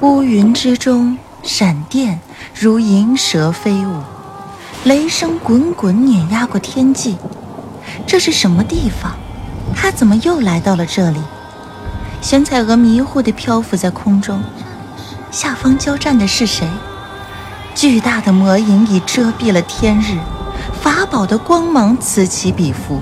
[0.00, 2.20] 乌云之中，闪电
[2.54, 4.00] 如银蛇飞舞，
[4.84, 7.16] 雷声滚滚碾压过天际。
[8.06, 9.12] 这是什么地方？
[9.74, 11.20] 他怎么又来到了这里？
[12.20, 14.42] 玄彩娥迷糊地漂浮在空中，
[15.30, 16.68] 下方交战的是谁？
[17.74, 20.18] 巨大的魔影已遮蔽了天日，
[20.82, 23.00] 法宝的光芒此起彼伏。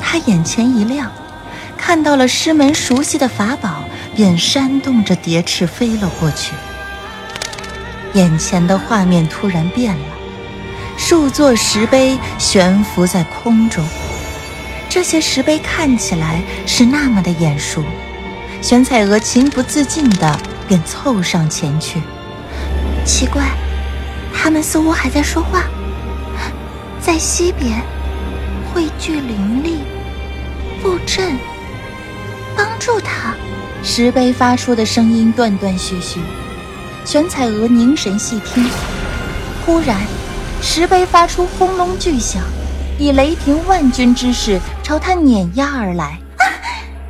[0.00, 1.10] 他眼前一亮，
[1.76, 3.84] 看到了师门熟悉的法宝，
[4.18, 6.52] 便扇动着蝶翅飞了过去。
[8.14, 10.04] 眼前的画面突然变了，
[10.96, 13.86] 数座石碑悬浮在空中，
[14.88, 17.84] 这些石碑看起来是那么的眼熟，
[18.60, 22.02] 玄彩娥情不自禁的便凑上前去。
[23.04, 23.44] 奇怪，
[24.34, 25.62] 他们似乎还在说话。
[27.00, 27.80] 在西边，
[28.74, 29.78] 汇聚灵力，
[30.82, 31.38] 布阵，
[32.56, 33.32] 帮助他。
[33.90, 36.20] 石碑发出的声音断断续续。
[37.06, 38.62] 玄彩娥凝神细听，
[39.64, 39.98] 忽然，
[40.62, 42.44] 石碑发出轰隆巨响，
[42.98, 46.20] 以雷霆万钧之势朝他碾压而来。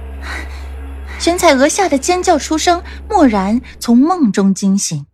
[1.18, 5.04] 玄彩娥吓得尖叫出声，蓦然从梦中惊醒。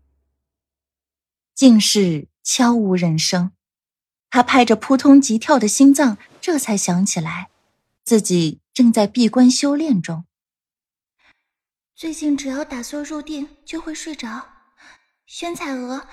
[1.55, 3.53] 竟是悄无人声，
[4.29, 7.49] 他拍着扑通急跳的心脏，这才想起来，
[8.05, 10.27] 自己正在闭关修炼中。
[12.05, 14.47] 最近只要打坐入定，就会睡着。
[15.25, 16.07] 宣彩娥，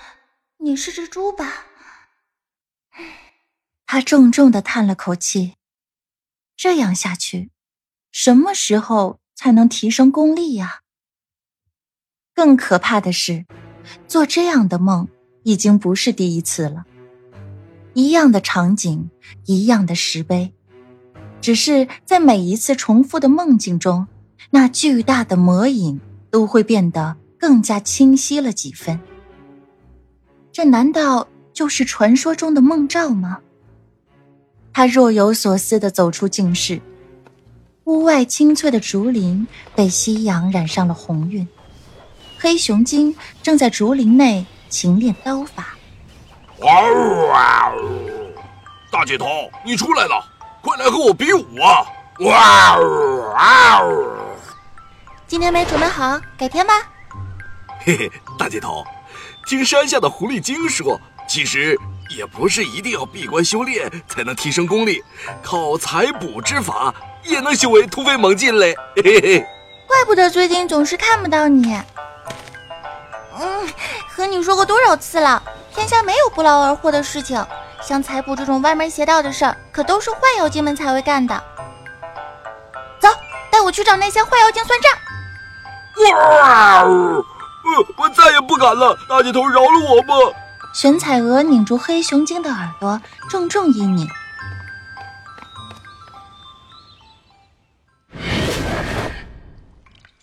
[0.56, 1.66] 你是只猪吧？
[3.84, 5.56] 他重重的叹了口气。
[6.56, 7.50] 这样下去，
[8.10, 10.80] 什么时候才能提升功力呀？
[12.32, 13.44] 更可怕的是，
[14.08, 15.06] 做这样的梦。
[15.42, 16.86] 已经不是第一次了，
[17.92, 19.10] 一样的场景，
[19.44, 20.54] 一样的石碑，
[21.42, 24.08] 只是在每一次重复的梦境中，
[24.54, 25.98] 那巨大的魔影
[26.30, 29.00] 都会变得更加清晰了几分。
[30.52, 33.38] 这难道就是传说中的梦兆吗？
[34.72, 36.80] 他若有所思地走出静室，
[37.84, 41.48] 屋外青翠的竹林被夕阳染上了红晕，
[42.38, 44.44] 黑熊精正在竹林内。
[44.68, 45.76] 勤练刀法。
[46.60, 46.80] 哇！
[47.30, 47.72] 哇
[48.90, 49.26] 大姐头，
[49.66, 50.24] 你出来了，
[50.62, 51.84] 快来和我比武啊！
[52.20, 52.78] 哇！
[55.32, 56.74] 今天没准备好，改天吧。
[57.86, 58.84] 嘿嘿，大姐头，
[59.46, 61.74] 听山下的狐狸精说，其实
[62.10, 65.02] 也不是一定要闭关修炼才能提升功力，
[65.42, 66.94] 靠采补之法
[67.24, 68.74] 也能修为突飞猛进嘞。
[68.96, 69.38] 嘿嘿，
[69.88, 71.80] 怪不得最近总是看不到你。
[73.40, 73.66] 嗯。
[74.14, 75.42] 和你说过多少次了，
[75.74, 77.42] 天下没有不劳而获的事情，
[77.80, 81.42] 像采补这种歪门邪道的事儿，可都是坏妖精们才会干的。
[83.00, 83.08] 走，
[83.50, 84.92] 带我去找那些坏妖精算账。
[86.12, 86.84] 哇！
[86.84, 87.24] 我
[87.96, 90.14] 我再也不敢了，大姐头饶了我吧。
[90.74, 94.08] 玄彩娥拧住黑熊精的耳朵，重重一拧。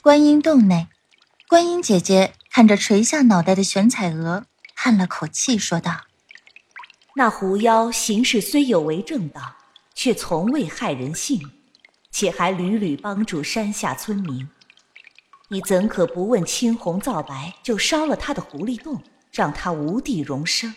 [0.01, 0.87] 观音洞内，
[1.47, 2.33] 观音姐姐。
[2.51, 4.43] 看着垂下脑袋的玄彩娥，
[4.75, 6.01] 叹了口气，说道
[7.15, 9.53] ：“那狐妖行事虽有违正道，
[9.93, 11.51] 却从未害人性，
[12.11, 14.49] 且还屡屡帮助山下村民。
[15.51, 19.01] 你怎可不问青红皂白就烧了他的狐狸洞，
[19.31, 20.73] 让他无地容身？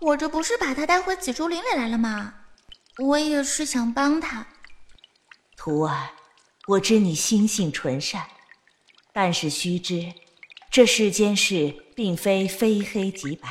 [0.00, 2.34] 我这不是把他带回紫竹林里来了吗？
[2.98, 4.46] 我也是想帮他。
[5.56, 6.10] 徒儿，
[6.68, 8.26] 我知你心性纯善，
[9.12, 10.12] 但是须知。”
[10.70, 13.48] 这世间事并非非黑即白，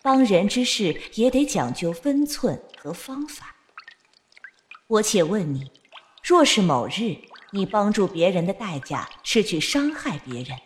[0.00, 3.56] 帮人之事也得讲究分寸和方法。
[4.86, 5.72] 我且问你，
[6.22, 7.16] 若是某日
[7.52, 10.56] 你帮助别人的代价是去伤害别人，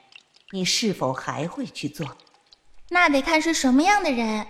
[0.53, 2.07] 你是否还会去做？
[2.91, 4.47] 那得看是什么样的人。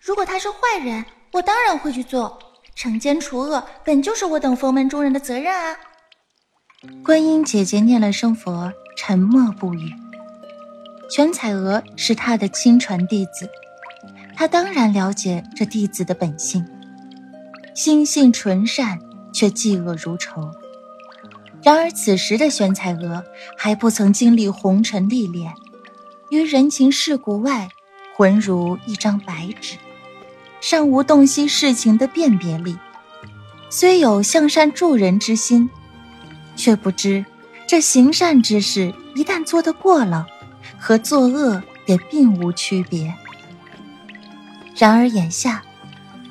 [0.00, 2.38] 如果他是坏人，我当然会去做。
[2.76, 5.76] 惩奸除恶本就是我等佛门中人的责任啊。
[7.02, 9.92] 观音姐姐念了声佛，沉默不语。
[11.10, 13.50] 全彩娥是他的亲传弟子，
[14.36, 16.64] 他当然了解这弟子的本性，
[17.74, 19.00] 心性纯善，
[19.32, 20.48] 却嫉恶如仇。
[21.68, 23.22] 然而此时的玄彩娥
[23.54, 25.52] 还不曾经历红尘历练，
[26.30, 27.68] 于人情世故外，
[28.16, 29.76] 浑如一张白纸，
[30.62, 32.78] 尚无洞悉事情的辨别力。
[33.68, 35.68] 虽有向善助人之心，
[36.56, 37.22] 却不知
[37.66, 40.26] 这行善之事一旦做得过了。
[40.78, 43.12] 和作恶也并无区别。
[44.74, 45.62] 然而眼下，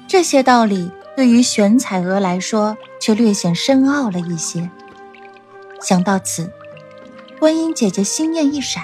[0.07, 4.67] 这些道理对于玄彩娥来说却略显深奥了一些。
[5.81, 6.51] 想到此，
[7.39, 8.83] 观音姐姐心念一闪，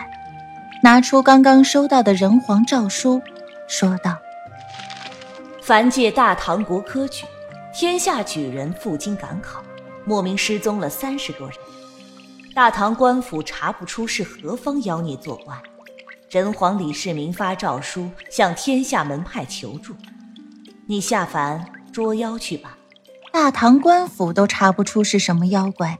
[0.82, 3.22] 拿出刚刚收到的人皇诏书，
[3.68, 4.18] 说道
[5.62, 7.26] ：“凡借大唐国科举，
[7.74, 9.64] 天下举人赴京赶考，
[10.06, 11.58] 莫名失踪了三十多人。
[12.54, 15.56] 大唐官府查不出是何方妖孽作怪。
[16.30, 19.96] 人皇李世民发诏书向天下门派求助，
[20.88, 22.78] 你下凡捉妖去吧。
[23.32, 25.98] 大唐官府都查不出是什么妖怪，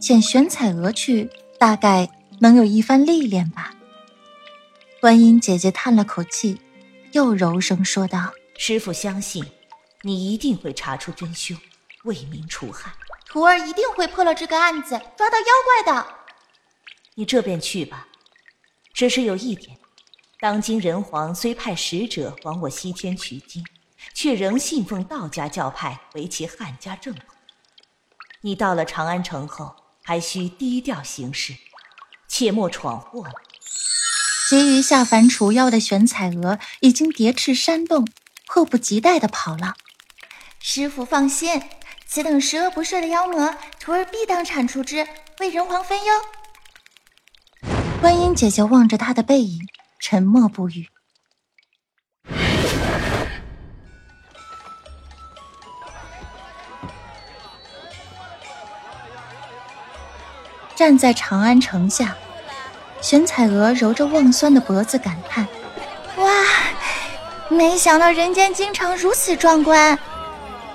[0.00, 2.10] 遣玄彩娥去，大概
[2.40, 3.74] 能有一番历练吧。”
[5.00, 6.60] 观音姐姐叹了口气，
[7.12, 9.44] 又柔声说道：“师傅相信，
[10.02, 11.56] 你一定会查出真凶，
[12.04, 12.92] 为民除害。
[13.26, 15.44] 徒儿一定会破了这个案子，抓到妖
[15.84, 16.06] 怪的。
[17.14, 18.08] 你这便去吧。
[18.94, 19.76] 只是有一点，
[20.40, 23.64] 当今人皇虽派使者往我西天取经，
[24.14, 27.24] 却仍信奉道家教派为其汉家正统。
[28.40, 29.74] 你到了长安城后，
[30.06, 31.56] 还需低调行事，
[32.28, 33.32] 切莫闯祸了。”
[34.48, 38.06] 急于下凡除妖的玄彩娥已经蝶翅扇动，
[38.46, 39.74] 迫不及待地跑了。
[40.60, 41.60] 师傅放心，
[42.06, 45.04] 此等十恶不赦的妖魔，徒儿必当铲除之，
[45.40, 46.12] 为人皇分忧。
[48.00, 49.66] 观音姐姐望着她的背影，
[49.98, 50.88] 沉默不语。
[60.76, 62.14] 站在长安城下。
[63.00, 65.46] 玄彩娥揉着望酸的脖子，感叹
[66.16, 66.30] ：“哇，
[67.48, 69.98] 没想到人间京城如此壮观。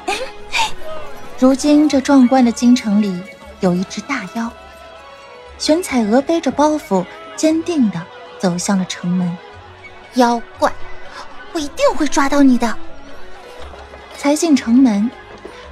[1.40, 3.22] 如今这壮观的京城里
[3.60, 4.52] 有一只大妖。”
[5.58, 7.06] 玄彩娥背着包袱，
[7.36, 8.02] 坚定地
[8.40, 9.38] 走向了城门。
[10.16, 10.72] 妖怪，
[11.52, 12.76] 我一定会抓到你的！
[14.18, 15.10] 才进城门，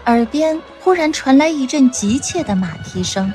[0.06, 3.32] 耳边忽然传来一阵急切的马蹄声。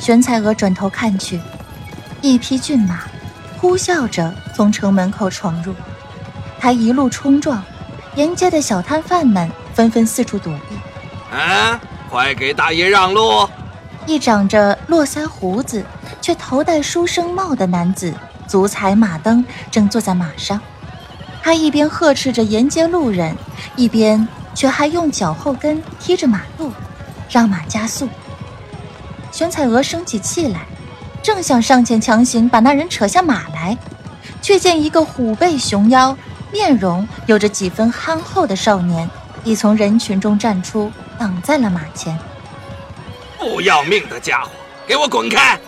[0.00, 1.40] 玄彩娥转头看去。
[2.22, 3.02] 一匹骏马
[3.58, 5.74] 呼啸着从城门口闯入，
[6.58, 7.62] 他一路冲撞，
[8.16, 11.36] 沿街的小摊贩们纷纷四处躲避。
[11.36, 11.80] 啊！
[12.10, 13.48] 快给大爷让路！
[14.04, 15.84] 一长着络腮胡子
[16.20, 18.12] 却头戴书生帽的男子，
[18.48, 20.60] 足踩马蹬，正坐在马上。
[21.42, 23.36] 他一边呵斥着沿街路人，
[23.76, 26.72] 一边却还用脚后跟踢着马路，
[27.30, 28.08] 让马加速。
[29.30, 30.60] 玄彩娥生起气来。
[31.22, 33.76] 正想上前强行把那人扯下马来，
[34.40, 36.16] 却见一个虎背熊腰、
[36.50, 39.08] 面容有着几分憨厚的少年，
[39.44, 42.18] 已从人群中站出，挡在了马前。
[43.38, 44.50] 不要命的家伙，
[44.86, 45.58] 给我滚开！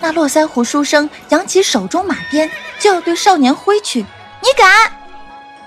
[0.00, 2.50] 那络腮胡书生扬起手中马鞭，
[2.80, 4.00] 就要对少年挥去。
[4.00, 4.90] 你敢！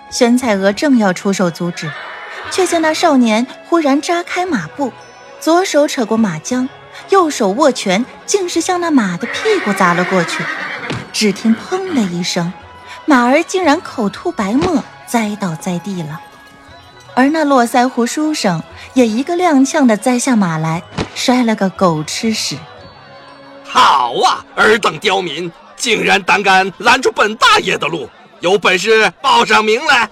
[0.09, 1.89] 玄彩娥正要出手阻止，
[2.51, 4.91] 却见那少年忽然扎开马步，
[5.39, 6.67] 左手扯过马缰。
[7.13, 10.43] 右手握拳，竟是向那马的屁股砸了过去。
[11.11, 12.51] 只听“砰”的一声，
[13.05, 16.19] 马儿竟然口吐白沫，栽倒在地了。
[17.13, 18.63] 而那络腮胡书生
[18.95, 20.81] 也一个踉跄的栽下马来，
[21.13, 22.57] 摔了个狗吃屎。
[23.63, 28.09] 好啊，尔等刁民，竟然胆敢拦住本大爷的路，
[28.39, 30.09] 有本事报上名来！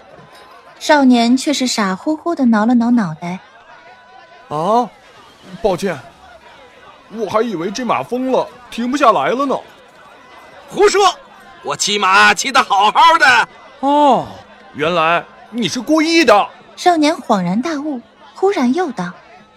[0.80, 3.40] 少年却是傻乎乎的挠了挠脑袋。
[4.50, 4.88] 啊，
[5.64, 6.00] 抱歉。
[7.14, 9.56] 我还以为这马疯了，停不下来了呢。
[10.70, 11.14] 胡说！
[11.64, 13.48] 我骑马骑得好好的。
[13.82, 14.28] 哦，
[14.74, 16.48] 原来你是故意的。
[16.76, 18.02] 少年恍然大悟，
[18.34, 19.12] 忽然又道：“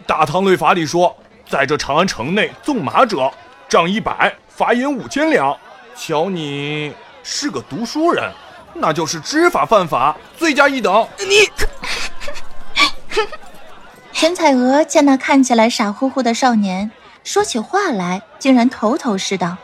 [0.06, 1.16] 大唐律法里说，
[1.48, 3.32] 在这长安城内纵马者，
[3.68, 5.56] 杖一百，罚银五千两。
[5.96, 8.30] 瞧你是个读书人，
[8.74, 11.08] 那就是知法犯法，罪加一等。
[11.20, 11.48] 你。
[14.12, 16.90] 玄彩娥见那看起来傻乎乎的少年。
[17.24, 19.56] 说起话来，竟然头头是道，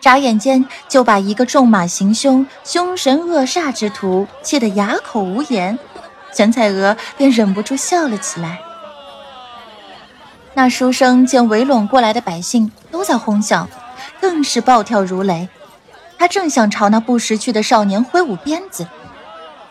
[0.00, 5.76] 眨眼间就把一个纵马行凶、凶神恶煞之徒气得哑口无言。
[6.32, 8.60] 玄彩娥便忍不住笑了起来。
[10.54, 13.68] 那书生见围拢过来的百姓都在哄笑，
[14.20, 15.48] 更是暴跳如雷。
[16.18, 18.86] 他正想朝那不识趣的少年挥舞鞭子，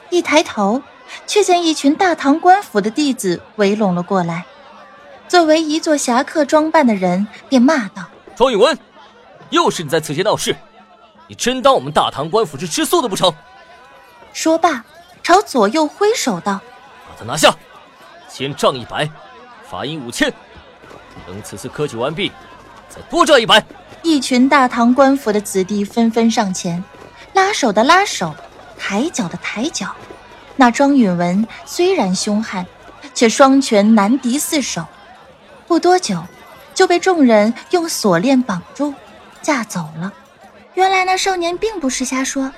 [0.09, 0.81] 一抬头，
[1.25, 4.45] 却见一群大唐官府的弟子围拢了过来。
[5.27, 8.03] 作为一座侠客装扮的人，便骂道
[8.35, 8.77] ：“庄允文，
[9.49, 10.55] 又是你在此间闹事！
[11.27, 13.33] 你真当我们大唐官府是吃素的不成？”
[14.33, 14.85] 说罢，
[15.23, 16.59] 朝左右挥手道
[17.09, 17.55] ：“把他拿下，
[18.29, 19.09] 先杖一百，
[19.69, 20.31] 罚银五千。
[21.25, 22.31] 等此次科举完毕，
[22.87, 23.65] 再多杖一百。”
[24.03, 26.83] 一群大唐官府的子弟纷纷上前，
[27.33, 28.35] 拉手的拉手，
[28.77, 29.87] 抬脚的抬脚。
[30.55, 32.65] 那庄允文虽然凶悍，
[33.15, 34.85] 却双拳难敌四手。
[35.67, 36.23] 不多久，
[36.73, 38.93] 就被众人用锁链绑住，
[39.41, 40.13] 架走了。
[40.73, 42.51] 原来那少年并不是瞎说，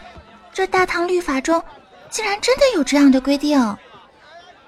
[0.51, 1.63] 这大唐律法中
[2.09, 3.77] 竟然真的有这样的规定。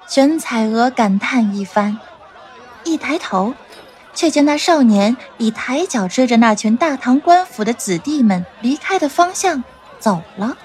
[0.08, 2.00] 玄彩娥感叹一番，
[2.84, 3.54] 一抬头，
[4.14, 9.64] 却见那少年已抬脚追着那群大唐官府的子弟们离开的方向
[10.00, 10.58] 走了。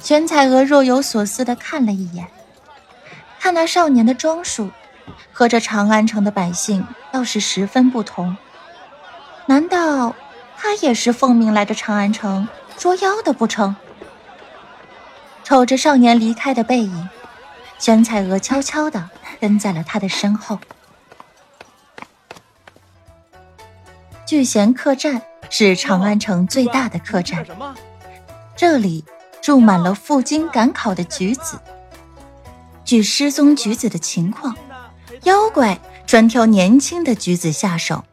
[0.00, 2.26] 玄彩娥若有所思地看了一眼，
[3.38, 4.70] 看那少年的装束，
[5.32, 8.36] 和这长安城的百姓倒是十分不同。
[9.46, 10.14] 难道？
[10.62, 13.74] 他也是奉命来这长安城捉妖的不成？
[15.42, 17.08] 瞅着少年离开的背影，
[17.78, 19.08] 玄彩娥悄悄地
[19.40, 20.58] 跟在了他的身后。
[24.26, 27.46] 聚贤客栈是长安城最大的客栈，
[28.54, 29.02] 这里
[29.40, 31.58] 住满了赴京赶考的举子。
[32.84, 34.54] 据失踪举子的情况，
[35.24, 38.04] 妖怪专挑年轻的举子下手。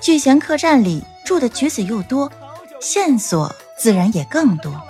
[0.00, 1.04] 聚贤客栈里。
[1.24, 2.30] 住的举子又多，
[2.80, 4.82] 线索自然也更多。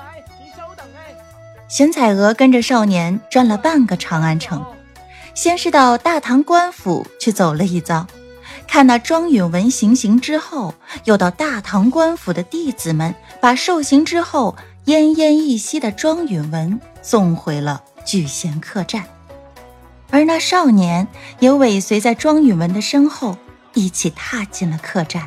[1.68, 4.64] 玄彩娥跟着少年转了半个长安城，
[5.34, 8.06] 先是到大唐官府去走了一遭，
[8.66, 14.56] 看那庄允文行刑之后，又到大唐官府的弟子们把受刑之后
[14.86, 19.04] 奄奄一息的庄允文送回了聚贤客栈，
[20.12, 21.08] 而那少年
[21.40, 23.38] 也尾随在庄允文的身后，
[23.72, 25.26] 一起踏进了客栈。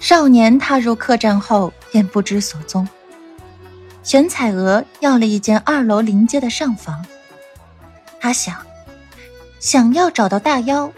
[0.00, 2.86] 少年踏入客栈后便不知所踪。
[4.02, 7.06] 玄彩娥要了一间二楼临街的上房。
[8.20, 8.66] 他想，
[9.60, 10.90] 想要找到大妖，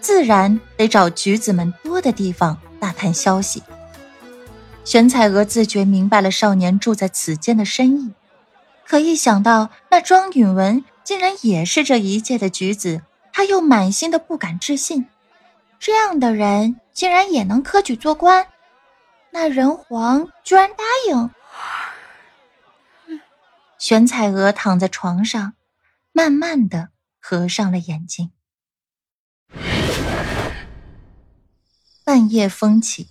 [0.00, 3.62] 自然得找橘子们多的地方打探消息。
[4.84, 8.12] 玄彩娥自觉明白了少年住在此间的深意，
[8.84, 15.06] 可一想到那庄允文竟然也是这一届的举子，他又满心的不敢置信。
[15.78, 18.46] 这样的人竟然也能科举做官，
[19.30, 21.30] 那人皇居然答应。
[23.78, 25.52] 玄彩娥躺在床上，
[26.12, 26.88] 慢慢的
[27.20, 28.30] 合上了眼睛。
[32.02, 33.08] 半夜风起，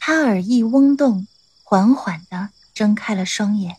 [0.00, 1.28] 她耳翼嗡动，
[1.62, 3.76] 缓缓的睁开了双眼。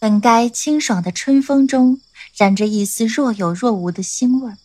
[0.00, 2.00] 本该清爽的春风中，
[2.34, 4.56] 染着一丝若有若无的腥味儿。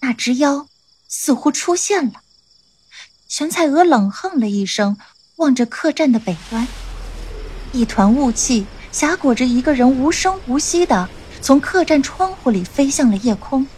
[0.00, 0.68] 那只妖。
[1.08, 2.20] 似乎出现了，
[3.28, 4.96] 玄彩娥冷哼了一声，
[5.36, 6.66] 望着客栈的北端，
[7.72, 11.08] 一团雾气挟裹着一个人，无声无息的
[11.40, 13.68] 从客栈窗户里飞向了夜空，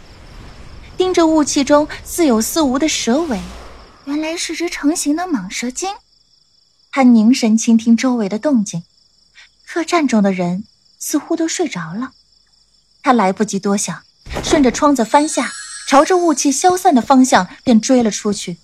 [0.97, 3.39] 盯着雾气中似有似无的蛇尾，
[4.05, 5.93] 原来是只成形的蟒蛇精。
[6.91, 8.81] 他凝神倾听周围的动静，
[9.71, 10.63] 客栈中的人
[10.97, 12.13] 似乎都睡着了，
[13.03, 14.01] 他来不及多想，
[14.43, 15.51] 顺着窗子翻下。
[15.87, 18.57] 朝着雾气消散的方向便追了出去。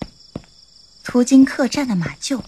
[1.03, 2.41] 途经客栈的马厩，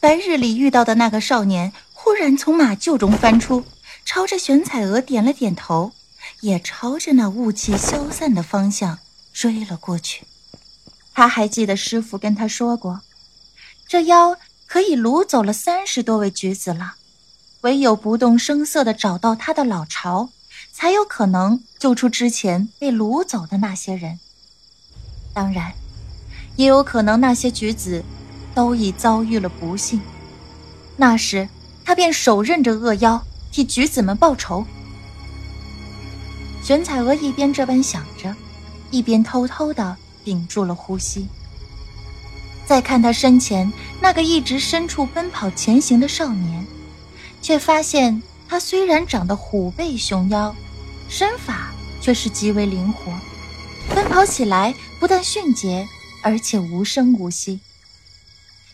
[0.00, 3.64] 白日里遇到的那个少年忽然从马厩中翻出，
[4.06, 5.92] 朝着玄彩娥点了点头，
[6.40, 8.98] 也朝着那雾气消散的方向
[9.34, 10.24] 追了过去。
[11.14, 13.02] 他还记得师傅跟他说过，
[13.86, 14.36] 这妖
[14.66, 16.96] 可以掳走了三十多位举子了，
[17.62, 20.30] 唯有不动声色地找到他的老巢。
[20.72, 24.20] 才有可能救出之前被掳走的那些人。
[25.32, 25.72] 当然，
[26.54, 28.04] 也有可能那些举子
[28.54, 30.00] 都已遭遇了不幸。
[30.96, 31.48] 那时，
[31.84, 34.64] 他便手刃着恶妖，替举子们报仇。
[36.62, 38.34] 玄彩娥一边这般想着，
[38.92, 41.26] 一边偷偷的屏住了呼吸。
[42.66, 46.57] 再看他身前那个一直深处奔跑前行的少年，
[47.40, 50.54] 却发现他虽然长得虎背熊腰。
[51.08, 53.10] 身法却是极为灵活，
[53.94, 55.88] 奔跑起来不但迅捷，
[56.22, 57.60] 而且无声无息。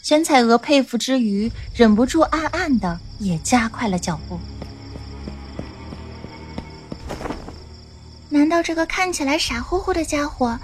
[0.02, 4.40] 玄彩娥佩服之余，忍不住暗暗的也加快了脚步。
[8.30, 10.58] 难道这个看起来傻乎乎的家伙，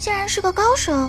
[0.00, 1.08] 竟然是个高手？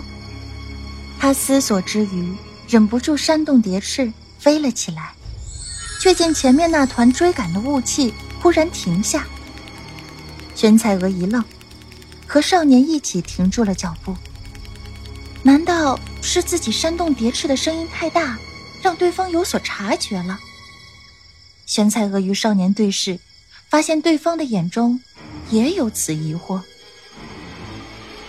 [1.20, 2.36] 他思索之余，
[2.70, 5.14] 忍不住扇动蝶翅飞了起来，
[6.04, 9.26] 却见前面那团追赶的雾气忽然停下。
[10.54, 11.42] 玄彩娥一愣，
[12.28, 14.14] 和少年一起停住了脚步。
[15.44, 18.38] 难道是自己煽动蝶翅的声音太大，
[18.82, 20.38] 让对方有所察觉了？
[21.66, 23.18] 玄彩娥与少年对视，
[23.70, 25.00] 发现对方的眼中
[25.52, 26.60] 也有此疑惑。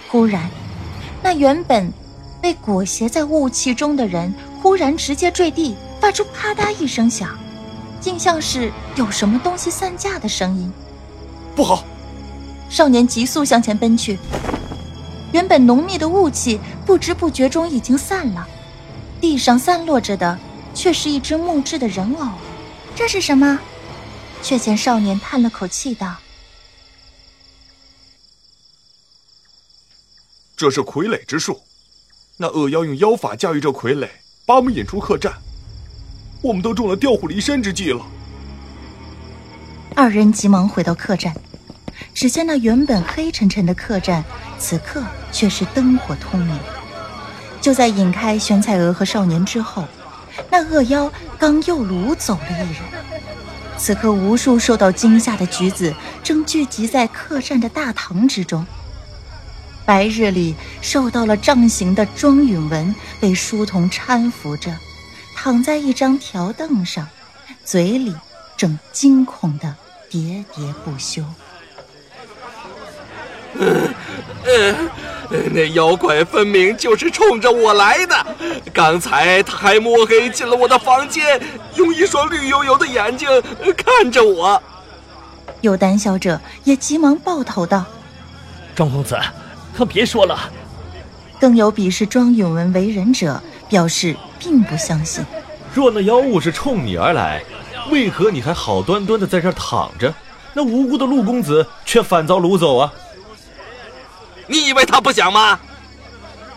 [0.07, 0.49] 忽然，
[1.25, 1.93] 那原本
[2.41, 7.37] 被裹挟在雾气中的人，忽然直接坠地，发出啪嗒一声响，
[8.05, 10.71] 竟像是有什么东西散架的声音。
[11.57, 11.87] 不好！
[12.69, 14.19] 少年急速向前奔去，
[15.33, 18.47] 原本浓密的雾气不知不觉中已经散了，
[19.23, 20.39] 地上散落着的
[20.75, 22.29] 却是一只木质的人偶。
[22.95, 23.59] 这是什么？
[24.43, 26.17] 却见少年叹了口气道
[30.55, 31.63] ：“这是傀儡之术。
[32.37, 34.07] 那恶妖用妖法驾驭这傀儡，
[34.45, 35.33] 把我们引出客栈。
[36.45, 38.05] 我们都中了调虎离山之计了。”
[39.97, 41.33] 二人急忙回到客栈，
[42.13, 44.23] 只见那原本黑沉沉的客栈，
[44.59, 46.59] 此刻却是灯火通明。
[47.63, 49.89] 就在引开玄彩娥和少年之后，
[50.51, 52.83] 那恶妖刚又掳走了一人。
[53.79, 58.67] 此刻，无数受到惊吓的举子正聚集在客栈的大堂之中。
[59.87, 64.75] 白日里受到了杖刑的庄允文被书童搀扶着，
[65.45, 67.07] 躺在一张条凳上，
[67.67, 68.17] 嘴里
[68.57, 69.75] 正惊恐的
[70.11, 71.23] 喋喋不休。
[75.53, 78.27] 那妖怪分明就是冲着我来的，
[78.73, 81.39] 刚才他还摸黑进了我的房间，
[81.75, 83.29] 用一双绿油油的眼睛
[83.77, 84.63] 看着我。
[85.61, 87.85] 有胆小者也急忙抱头道
[88.75, 89.21] ：“庄公子，
[89.77, 90.51] 可别说了。”
[91.39, 95.25] 更有鄙视庄允文为人者表示并不相信。
[95.73, 97.43] 若那妖物是冲你而来，
[97.91, 100.13] 为何你还好端端的在这儿躺着？
[100.53, 102.93] 那无辜的陆公子却反遭掳走啊！
[104.47, 105.59] 你以为他不想吗？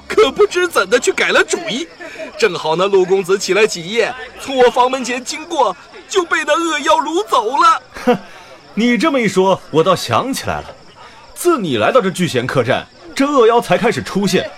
[0.07, 1.87] 可不知怎的去改了主意。
[2.37, 5.75] 正好那陆公子起来起夜，从我房门前经过，
[6.07, 7.81] 就被那恶妖掳走了。
[8.05, 8.17] 哼，
[8.75, 10.65] 你这么一说，我倒想起来了。
[11.33, 12.85] 自你来到这聚贤客栈，
[13.15, 14.49] 这恶妖才开始出现。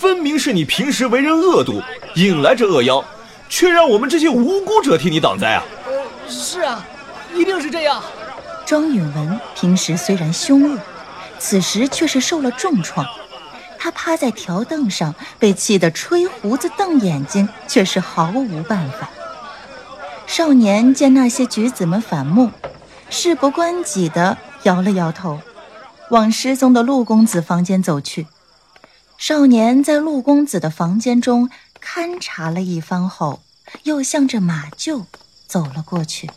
[0.00, 1.82] 分明是你平时为人恶毒，
[2.14, 3.04] 引来这恶妖，
[3.50, 5.62] 却让我们这些无辜者替你挡灾啊！
[6.26, 6.82] 是啊，
[7.34, 8.02] 一定是这样。
[8.64, 10.78] 庄允文平时虽然凶恶。
[11.38, 13.06] 此时却是受了重创，
[13.78, 19.08] 他趴在条凳上，被气得吹胡子瞪眼睛，却是毫无办法。
[20.26, 22.50] 少年见那些举子们反目，
[23.08, 25.40] 事不关己的摇了摇头，
[26.10, 28.26] 往失踪的陆公子房间走去。
[29.20, 33.42] 少年在陆公子的房间中勘察了一番后，
[33.82, 35.04] 又向着马厩
[35.46, 36.30] 走了过去。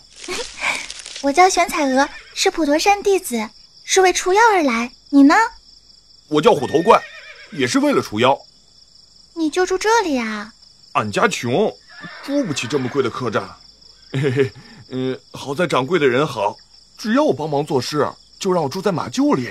[1.24, 3.50] 我叫玄彩娥，是普陀山弟子。
[3.86, 5.34] 是为除妖而来，你呢？
[6.28, 7.02] 我叫虎头怪，
[7.54, 8.38] 也是为了除妖。
[9.34, 10.54] 你就住这里啊？
[10.91, 11.74] 俺家穷，
[12.22, 13.43] 住不起这么贵的客栈。
[14.12, 14.52] 嘿嘿，
[14.89, 16.58] 嗯，好在掌柜的人好，
[16.98, 18.06] 只要我帮忙做事，
[18.38, 19.50] 就让我住在马厩里，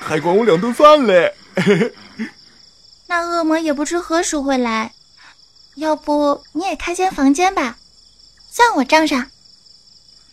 [0.00, 1.32] 还管我两顿饭嘞。
[1.54, 1.94] 嘿嘿。
[3.14, 4.92] 那恶魔也不知何时会来，
[5.76, 7.78] 要不你也开间房间吧，
[8.50, 9.30] 算我账上。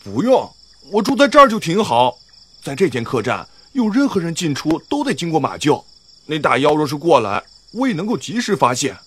[0.03, 0.51] 不用，
[0.89, 2.17] 我住在这儿就挺好。
[2.63, 5.83] 在这间客栈，有任何人进出都得经过马厩。
[6.25, 8.97] 那大妖若是过来，我也能够及时发现。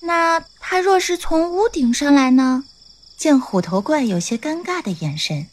[0.00, 2.64] 那他若是从屋顶上来呢？
[3.16, 5.46] 见虎头怪有些尴尬的眼神，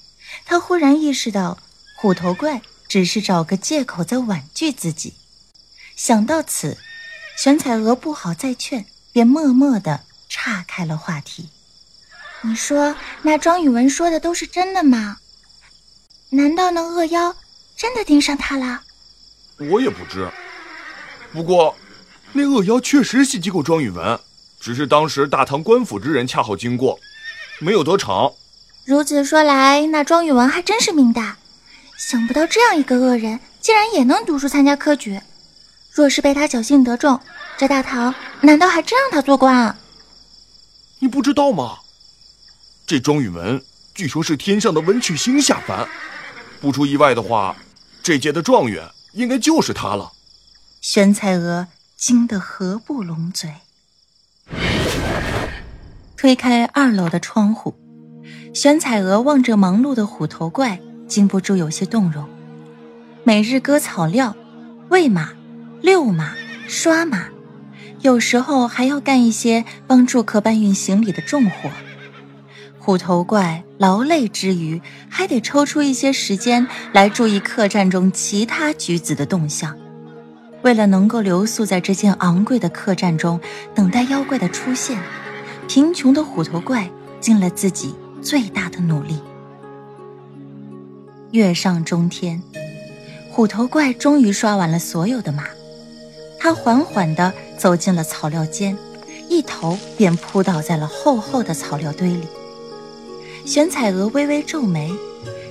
[0.43, 1.57] 他忽然意识到，
[1.95, 5.13] 虎头怪只是找个借口在婉拒自己。
[5.95, 6.77] 想到此，
[7.43, 11.49] 玄彩娥不好再劝，便默默地岔开了话题。
[12.43, 15.17] 你说那庄宇文说的都是真的吗？
[16.29, 17.35] 难道那恶妖？
[17.75, 18.83] 真的盯上他了，
[19.57, 20.29] 我也不知。
[21.33, 21.75] 不过，
[22.33, 24.19] 那恶妖确实袭击过庄宇文，
[24.59, 26.99] 只是当时大唐官府之人恰好经过，
[27.57, 28.31] 没有得逞。
[28.85, 31.39] 如此说来，那庄宇文还真是命大，
[31.97, 35.19] 想不到这样一个恶人，竟然也能读书参加科举。
[35.93, 37.19] 若是被他侥幸得中，
[37.61, 39.77] 这大唐难道还真让他做官啊？
[40.97, 41.77] 你不知道吗？
[42.87, 43.61] 这庄宇文
[43.93, 45.87] 据说是天上的文曲星下凡，
[46.59, 47.55] 不出意外的话。
[48.01, 50.11] 这届的状元应该就是他了。
[50.81, 53.53] 玄彩娥惊得合不拢嘴。
[56.17, 57.75] 推开二楼的窗户，
[58.55, 62.27] 玄彩娥望着忙碌的虎头怪，禁不住有些动容。
[63.23, 64.35] 每日割草料、
[64.89, 65.33] 喂马、
[65.79, 66.33] 遛马、
[66.67, 67.27] 刷马，
[68.01, 71.69] 有时候还要干一些帮助客搬运行李的重活。
[72.79, 79.77] 虎头怪劳累之余，还得抽出一些时间来注意客栈中其他举子的动向。
[80.63, 83.39] 为了能够留宿在这间昂贵的客栈中，
[83.75, 84.99] 等待妖怪的出现，
[85.67, 89.19] 贫穷的虎头怪尽了自己最大的努力。
[91.31, 92.41] 月上中天，
[93.29, 95.43] 虎头怪终于刷完了所有的马，
[96.43, 98.75] 他缓缓地走进了草料间，
[99.29, 102.23] 一头便扑倒在了厚厚的草料堆里。
[103.45, 104.91] 玄彩娥微微皱眉，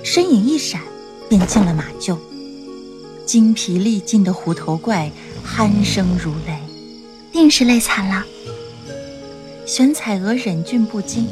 [0.03, 0.81] 身影一闪，
[1.29, 2.17] 便进了马厩。
[3.25, 5.09] 精疲力尽的虎头怪
[5.47, 6.59] 鼾声如雷，
[7.31, 8.25] 定是累惨了。
[9.65, 11.25] 玄彩娥忍俊不禁，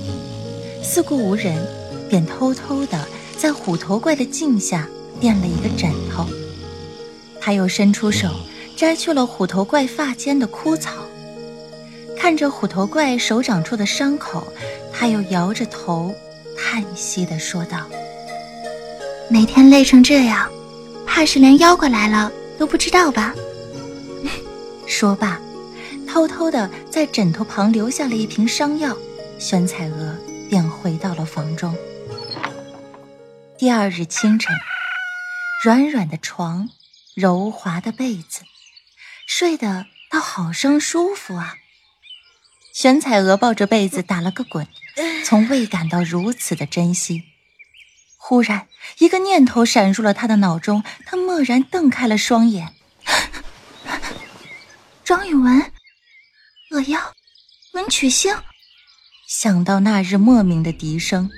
[0.81, 1.67] 四顾无人，
[2.09, 3.05] 便偷偷的
[3.37, 4.87] 在虎头怪的镜下
[5.19, 6.25] 垫了一个枕头。
[7.41, 8.29] 他又伸出手
[8.79, 10.93] 摘去了虎头怪发间的枯草，
[12.17, 14.47] 看着虎头怪手掌处的伤口，
[14.93, 16.15] 他又摇着头
[16.57, 17.85] 叹息的说道
[19.29, 20.49] ：“每天累成这样，
[21.05, 23.35] 怕是连妖怪来了都不知道吧？”
[24.87, 25.41] 说罢。
[26.07, 28.95] 偷偷的在枕头旁留下了一瓶伤药，
[29.37, 30.15] 玄彩娥
[30.49, 31.75] 便回到了房中。
[33.57, 34.55] 第二日清晨，
[35.65, 36.69] 软软的床，
[37.13, 38.41] 柔滑的被子，
[39.31, 41.55] 睡得倒好生舒服啊。
[42.73, 44.67] 玄彩娥抱着被子打了个滚，
[45.23, 47.25] 从未感到如此的珍惜。
[48.17, 52.73] 忽然，一个念头闪入了她的脑中，她蓦然瞪开了双眼。
[55.03, 55.71] 庄宇文。
[56.71, 56.99] 恶妖，
[57.73, 58.35] 文曲星。
[59.27, 61.29] 想到那日莫名的笛声，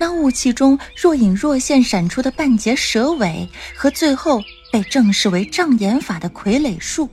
[0.00, 7.08] 那雾气中若隐若现闪出的半截蛇尾，和最后被证实为障眼法的傀儡术，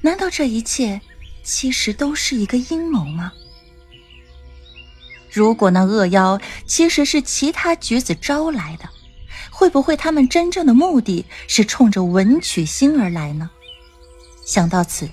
[0.00, 1.00] 难道这一切
[1.42, 3.32] 其实都是一个阴谋吗？
[5.30, 8.88] 如果那恶妖其实是其他举子招来的，
[9.50, 13.50] 会不会他们真正的目的是冲着文曲星而来呢？
[14.44, 15.08] 想到此。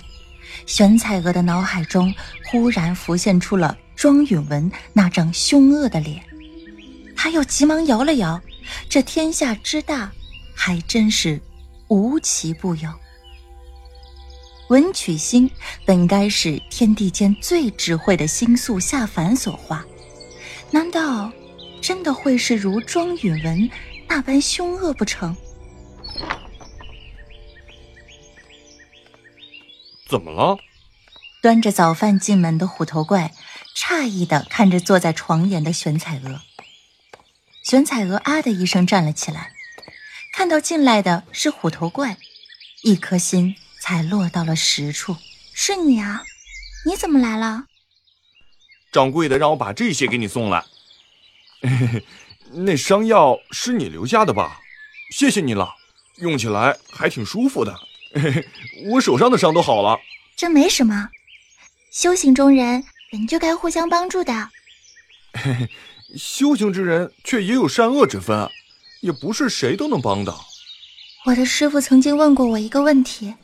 [0.66, 2.12] 玄彩娥的脑海中
[2.44, 6.22] 忽然浮现出了庄允文那张凶恶的脸，
[7.16, 8.38] 她又急忙摇了摇。
[8.88, 10.12] 这天下之大，
[10.54, 11.40] 还真是
[11.86, 12.90] 无奇不有。
[14.68, 15.50] 文曲星
[15.86, 19.84] 本该是天地间最智慧的星宿下凡所化，
[20.70, 21.32] 难道
[21.80, 23.70] 真的会是如庄允文
[24.06, 25.34] 那般凶恶不成？
[30.06, 30.58] 怎么了？
[31.40, 33.32] 端着早饭进门的虎头怪
[33.74, 36.40] 诧异的看着坐在床沿的玄彩娥。
[37.64, 39.52] 玄彩娥啊的一声站了起来，
[40.34, 42.18] 看到进来的是虎头怪，
[42.82, 43.56] 一颗心
[43.88, 45.16] 才落到了实处。
[45.54, 46.22] 是你啊？
[46.84, 47.64] 你怎么来了？
[48.92, 50.62] 掌柜的让我把这些给你送来。
[52.52, 54.60] 那伤药是你留下的吧？
[55.10, 55.74] 谢谢你了，
[56.16, 57.74] 用起来还挺舒服的。
[58.90, 59.98] 我手上的伤都好了，
[60.36, 61.08] 这没什么。
[61.90, 64.50] 修行中人本就该互相帮助的。
[66.14, 68.50] 修行之人却也有善恶之分，
[69.00, 70.34] 也不是谁都能帮的。
[71.24, 73.34] 我的师傅曾经问过我一个问题，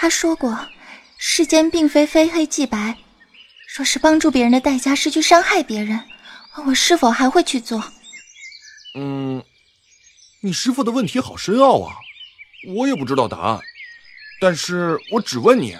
[0.00, 0.66] 他说过，
[1.18, 2.96] 世间并非非黑即白。
[3.76, 6.00] 若是帮助别人的代价是去伤害别人，
[6.64, 7.84] 我是否还会去做？
[8.94, 9.44] 嗯，
[10.40, 11.96] 你师傅的问题好深奥啊，
[12.66, 13.60] 我也不知道答案。
[14.40, 15.76] 但是我只问你，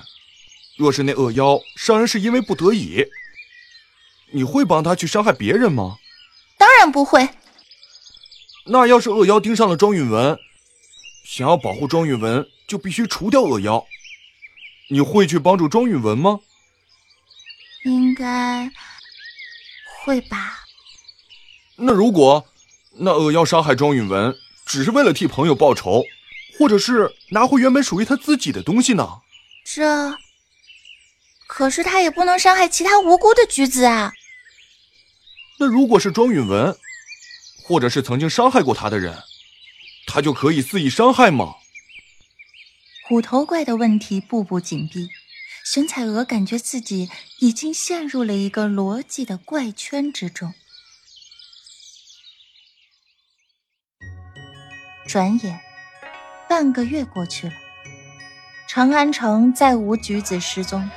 [0.76, 3.02] 若是那恶妖伤人是因为不得已，
[4.32, 5.96] 你会帮他去伤害别人吗？
[6.58, 7.26] 当然不会。
[8.66, 10.38] 那要是恶妖盯上了庄允文，
[11.24, 13.82] 想要保护庄允文，就必须除掉恶妖。
[14.90, 16.40] 你会去帮助庄允文吗？
[17.84, 18.70] 应该
[20.04, 20.66] 会吧。
[21.76, 22.44] 那如果
[22.92, 26.04] 那恶妖伤害庄允文，只是为了替朋友报仇？
[26.58, 29.20] 或者是拿回原本属于他自己的东西呢？
[29.64, 30.12] 这
[31.46, 34.12] 可是他也不能伤害其他无辜的举子啊。
[35.58, 36.76] 那如果是庄允文，
[37.62, 39.22] 或者是曾经伤害过他的人，
[40.06, 41.54] 他就可以肆意伤害吗？
[43.10, 45.10] 虎头怪的问题步步紧逼，
[45.64, 50.54] 玄彩娥感觉自己已经陷入了一个逻辑的怪圈之中。
[55.08, 55.58] 转眼。
[56.48, 57.52] 半个月过去了，
[58.68, 60.88] 长安城再无举子失踪。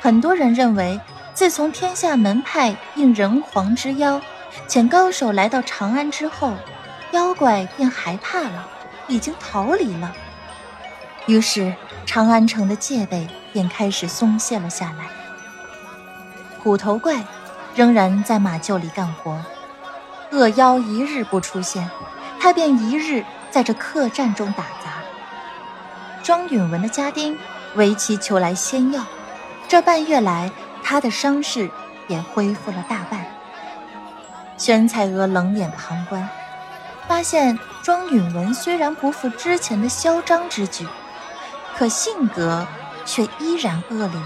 [0.00, 0.98] 很多人认为，
[1.34, 4.18] 自从天下门派应人皇之邀，
[4.66, 6.56] 遣高手来到长安之后，
[7.12, 8.66] 妖怪便害怕了，
[9.08, 10.16] 已经逃离了。
[11.26, 11.74] 于是，
[12.06, 15.08] 长安城的戒备便开始松懈了下来。
[16.58, 17.24] 虎头怪
[17.74, 19.42] 仍然在马厩里干活，
[20.30, 21.90] 恶妖一日不出现，
[22.40, 23.24] 他便一日。
[23.50, 24.94] 在这客栈中打杂，
[26.24, 27.38] 庄允文的家丁
[27.76, 29.04] 为其求来仙药，
[29.68, 30.50] 这半月来，
[30.82, 31.70] 他的伤势
[32.08, 33.24] 也恢复了大半。
[34.58, 36.28] 玄彩娥冷眼旁观，
[37.06, 40.84] 发现庄允文虽然不复之前的嚣张之举，
[41.76, 42.66] 可性格
[43.04, 44.20] 却依然恶劣。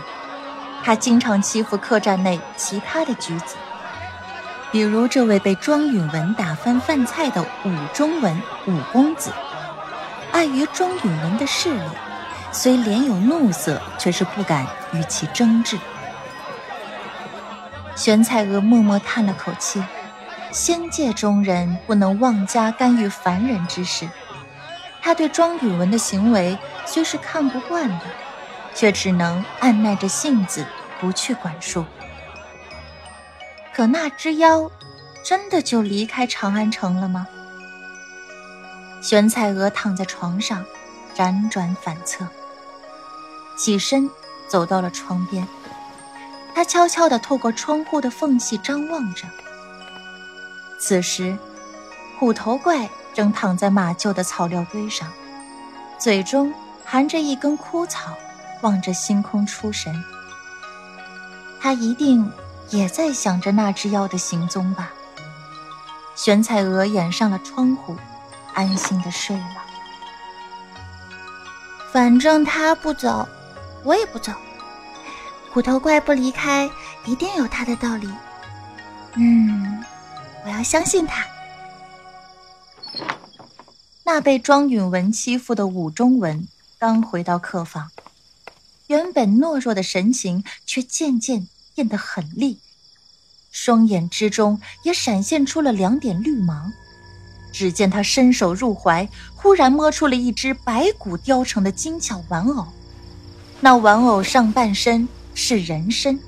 [0.82, 3.56] 他经常欺负客栈内其他的举子。
[4.70, 9.32] 比如这位被庄允文打翻饭菜的武中文武公子，
[10.30, 11.80] 碍于庄允文的势力，
[12.52, 15.78] 虽脸有怒色，却是不敢与其争执。
[17.96, 19.82] 玄彩娥默默叹了口气，
[20.52, 24.08] 仙界中人不能妄加干预凡人之事。
[25.00, 28.04] 他对庄允文的行为虽是看不惯的，
[28.74, 30.66] 却只能按耐着性子
[31.00, 31.84] 不去管束。
[33.72, 34.70] 可那只妖，
[35.24, 37.26] 真的就离开长安城了吗？
[39.00, 40.64] 玄彩娥躺在床上，
[41.16, 42.26] 辗转反侧，
[43.56, 44.10] 起身
[44.48, 45.46] 走到了窗边。
[46.54, 49.22] 她悄悄地透过窗户的缝隙张望着。
[50.80, 51.38] 此时，
[52.18, 55.08] 虎头怪正躺在马厩的草料堆上，
[55.98, 56.52] 嘴中
[56.84, 58.12] 含着一根枯草，
[58.60, 59.94] 望着星空出神。
[61.60, 62.30] 他一定
[62.70, 64.90] 也在想着那只妖的行踪吧。
[66.16, 67.96] 玄彩娥掩上了窗户，
[68.52, 69.62] 安心的睡了。
[71.92, 73.28] 反正他不走，
[73.84, 74.32] 我也不走。
[75.52, 76.68] 虎头怪不离开，
[77.04, 78.12] 一定有他的道理。
[79.14, 79.84] 嗯，
[80.44, 81.24] 我要相信他。
[84.10, 87.90] 那被庄允文欺负的武中文刚回到客房，
[88.86, 92.58] 原本懦弱的神情却渐渐变得狠厉，
[93.50, 96.72] 双眼之中也闪现出了两点绿芒。
[97.52, 102.66] 只见他伸手入怀，忽然摸出了一只白骨雕成的精巧玩偶，
[103.60, 105.06] 那玩偶上半身。
[105.34, 106.18] 是人身，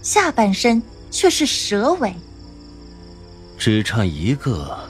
[0.00, 2.14] 下半身却是蛇尾。
[3.58, 4.88] 只差一个，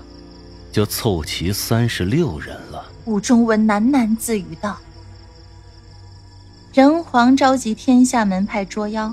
[0.76, 2.84] 就凑齐三十六人了。
[3.06, 4.76] 武中文喃喃自语道
[6.74, 9.10] ：“人皇召集天下门派捉妖，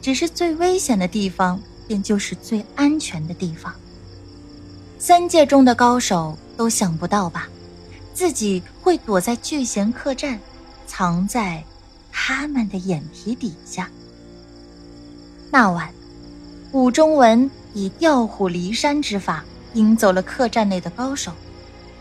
[0.00, 3.74] 只是最危险的地方，便就是最安全的地方。
[4.96, 7.48] 三界中的高手都想不到吧？
[8.12, 10.38] 自己会躲在聚贤客栈，
[10.86, 11.64] 藏在……”
[12.16, 13.90] 他们的眼皮底下。
[15.50, 15.92] 那晚，
[16.70, 21.32] 武中文以调虎离山之法引走了客栈内的高手，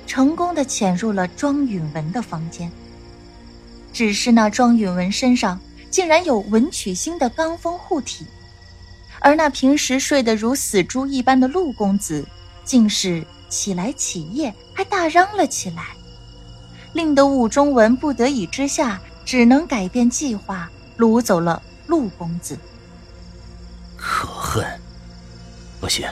[0.07, 2.71] 成功的潜入了庄允文的房间。
[3.91, 5.59] 只是那庄允文身上
[5.91, 8.25] 竟然有文曲星的罡风护体，
[9.19, 12.25] 而那平时睡得如死猪一般的陆公子，
[12.63, 15.95] 竟是起来起夜还大嚷了起来，
[16.93, 18.99] 令得武中文不得已之下。
[19.25, 22.57] 只能改变计划，掳走了陆公子。
[23.95, 24.65] 可恨！
[25.79, 26.05] 不行，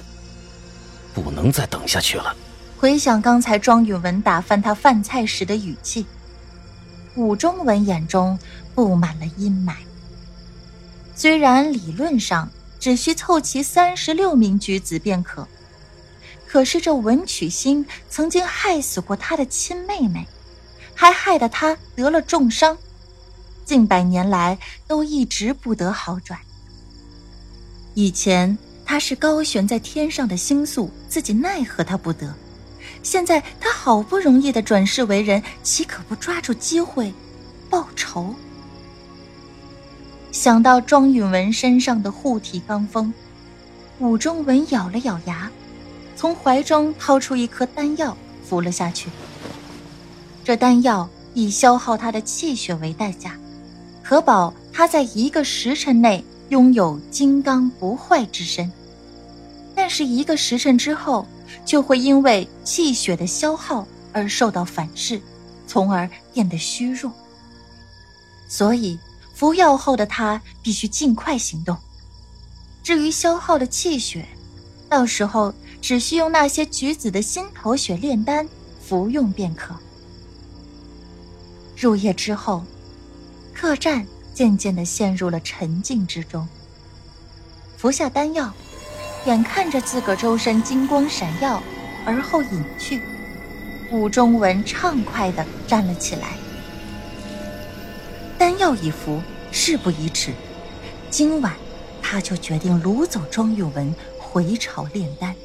[1.13, 2.35] 不能再等下去了。
[2.77, 6.05] 回想刚才庄允文打翻他饭菜时的语气，
[7.15, 8.37] 武中文眼中
[8.73, 9.75] 布满了阴霾。
[11.15, 15.47] 虽然理论上只需凑齐三十六名举子便可，
[16.47, 20.27] 可是这文曲星曾经害死过他的亲妹妹，
[20.95, 22.77] 还害得他得了重伤。
[23.63, 26.39] 近百年来都一直不得好转。
[27.93, 32.33] 以前他是高悬在天上的星宿，自己奈何他不得。
[33.03, 37.13] 现在他好不容易的转世为人，岂可不抓住机会
[37.69, 38.35] 报仇？
[40.31, 43.13] 想到庄允文身上的护体罡风，
[43.99, 45.49] 武中文咬了咬牙，
[46.15, 49.09] 从怀中掏出一颗丹药服了下去。
[50.43, 53.35] 这丹药以消耗他的气血为代价。
[54.03, 58.69] 可保他在一个时辰内拥有金刚不坏之身，
[59.73, 61.25] 但是一个时辰之后，
[61.63, 65.21] 就会因为气血的消耗而受到反噬，
[65.65, 67.09] 从而变得虚弱。
[68.49, 68.99] 所以
[69.33, 71.77] 服药后的他必须尽快行动。
[72.83, 74.27] 至于消耗的气血，
[74.89, 78.45] 到时候只需用那些橘子的心头血炼丹
[78.81, 79.73] 服用便可。
[81.77, 82.61] 入夜之后。
[83.53, 86.47] 客栈渐渐的陷入了沉静之中。
[87.77, 88.53] 服下丹药，
[89.25, 91.61] 眼看着自个周身金光闪耀，
[92.05, 93.01] 而后隐去。
[93.91, 96.29] 武中文畅快的站了起来。
[98.37, 100.31] 丹药已服，事不宜迟，
[101.09, 101.53] 今晚
[102.01, 105.35] 他就决定掳走庄有文回朝炼丹。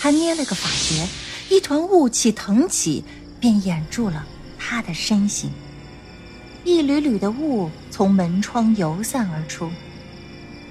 [0.00, 1.08] 他捏了个法诀，
[1.48, 3.04] 一团雾气腾起，
[3.38, 4.26] 便掩住了
[4.58, 5.50] 他的身形。
[6.68, 9.70] 一缕缕的雾从门窗游散而出，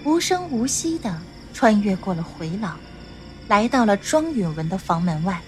[0.03, 1.19] 无声无息地
[1.55, 2.77] 穿越过了回廊，
[3.47, 5.41] 来到了庄允文的房门外。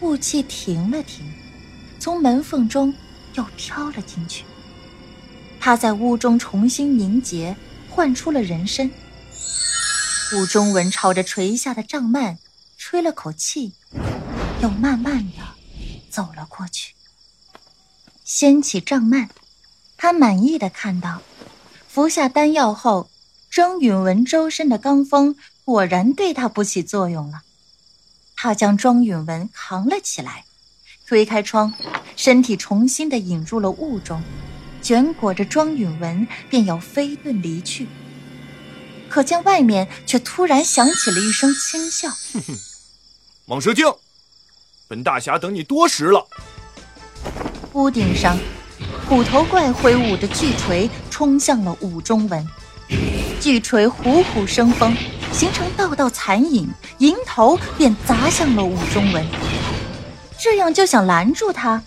[0.00, 1.30] 雾气停了停，
[1.98, 2.94] 从门缝中
[3.34, 4.46] 又飘了进去。
[5.60, 7.54] 他在屋中重新凝结，
[7.90, 8.90] 唤出了人身。
[10.34, 12.38] 雾中文朝着垂下的帐幔
[12.78, 13.74] 吹了口气，
[14.62, 15.42] 又慢慢地
[16.08, 16.94] 走了过去。
[18.32, 19.28] 掀起帐幔，
[19.96, 21.20] 他满意的看到，
[21.88, 23.10] 服下丹药后，
[23.50, 27.42] 庄允文周身的罡风果然对他不起作用了。
[28.36, 30.44] 他将庄允文扛了起来，
[31.08, 31.74] 推开窗，
[32.14, 34.22] 身体重新的引入了雾中，
[34.80, 37.88] 卷裹着庄允文，便要飞遁离去。
[39.08, 42.58] 可见外面却突然响起了一声轻笑：“哼哼，
[43.48, 43.92] 蟒蛇精，
[44.86, 46.28] 本大侠等你多时了。”
[47.72, 48.38] 屋顶上，
[49.08, 52.46] 虎头怪挥舞着巨锤冲向了武中文，
[53.40, 54.96] 巨锤虎虎生风。
[55.32, 59.24] 形成道道残影，迎头便砸向了武中文。
[60.40, 61.80] 这样就想拦住他？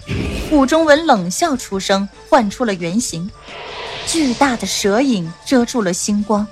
[0.50, 3.30] 武中文冷笑出声，换出了原形，
[4.08, 6.48] 巨大的蛇影遮住了星光，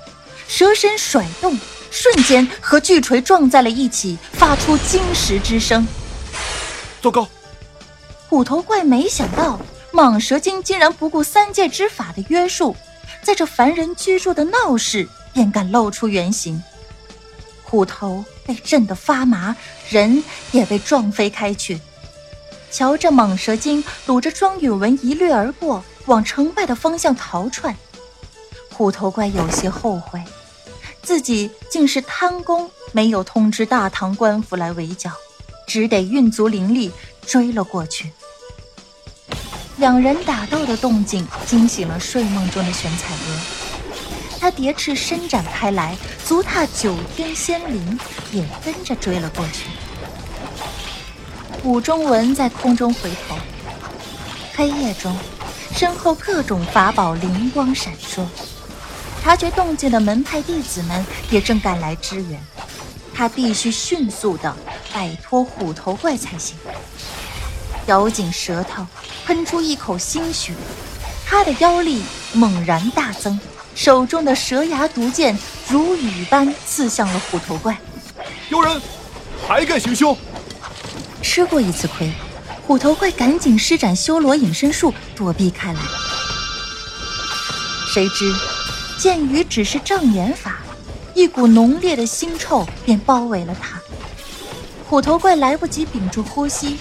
[0.46, 1.58] 蛇身甩动，
[1.90, 5.86] 瞬间和巨锤撞在了一起，发出金石之声。
[7.00, 7.26] 糟糕！
[8.32, 9.60] 虎头怪没想到
[9.92, 12.74] 蟒蛇精竟然不顾三界之法的约束，
[13.22, 16.62] 在这凡人居住的闹市便敢露出原形。
[17.62, 19.54] 虎头被震得发麻，
[19.90, 21.78] 人也被撞飞开去。
[22.70, 27.76] 瞧着蟒蛇精掳着庄允文一掠而过，往城外的方向逃窜，
[28.72, 30.18] 虎头怪有些后悔，
[31.02, 35.12] 自己竟是贪功，没有通知大唐官府来围剿，
[35.66, 36.90] 只得运足灵力
[37.26, 38.10] 追了过去。
[39.82, 43.40] 两人打斗的动静惊醒了睡梦中的玄彩娥。
[44.38, 47.98] 他蝶翅伸展开来，足踏九天仙林，
[48.30, 49.64] 也跟着追了过去。
[51.64, 53.36] 武中文在空中回头，
[54.54, 55.16] 黑夜中，
[55.74, 58.24] 身后各种法宝灵光闪烁。
[59.20, 62.40] 察觉动静的门派弟子们也正赶来支援，
[63.12, 64.56] 他必须迅速的
[64.94, 66.56] 摆脱虎头怪才行。
[67.86, 68.86] 咬紧舌头，
[69.26, 70.52] 喷出一口鲜血，
[71.26, 73.38] 他的妖力猛然大增。
[73.74, 77.78] 手中的蛇牙毒剑如雨般刺向了虎头怪。
[78.50, 78.80] 有人
[79.46, 80.16] 还敢行凶！
[81.22, 82.12] 吃过一次亏，
[82.66, 85.80] 虎头怪赶紧施展修罗隐身术躲避开来。
[87.92, 88.34] 谁知
[88.98, 90.58] 剑雨只是障眼法，
[91.14, 93.80] 一股浓烈的腥臭便包围了他。
[94.88, 96.76] 虎头怪来不及屏住呼吸，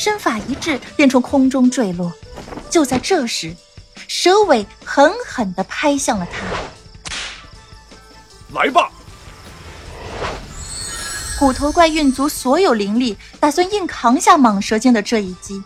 [0.00, 2.10] 身法一滞便从空中坠落。
[2.70, 3.54] 就在这时。
[4.08, 6.44] 蛇尾狠狠地拍向了他，
[8.58, 8.90] 来吧！
[11.38, 15.62] 骨头怪运足所有灵力，打算硬扛下蟒蛇精的这一击，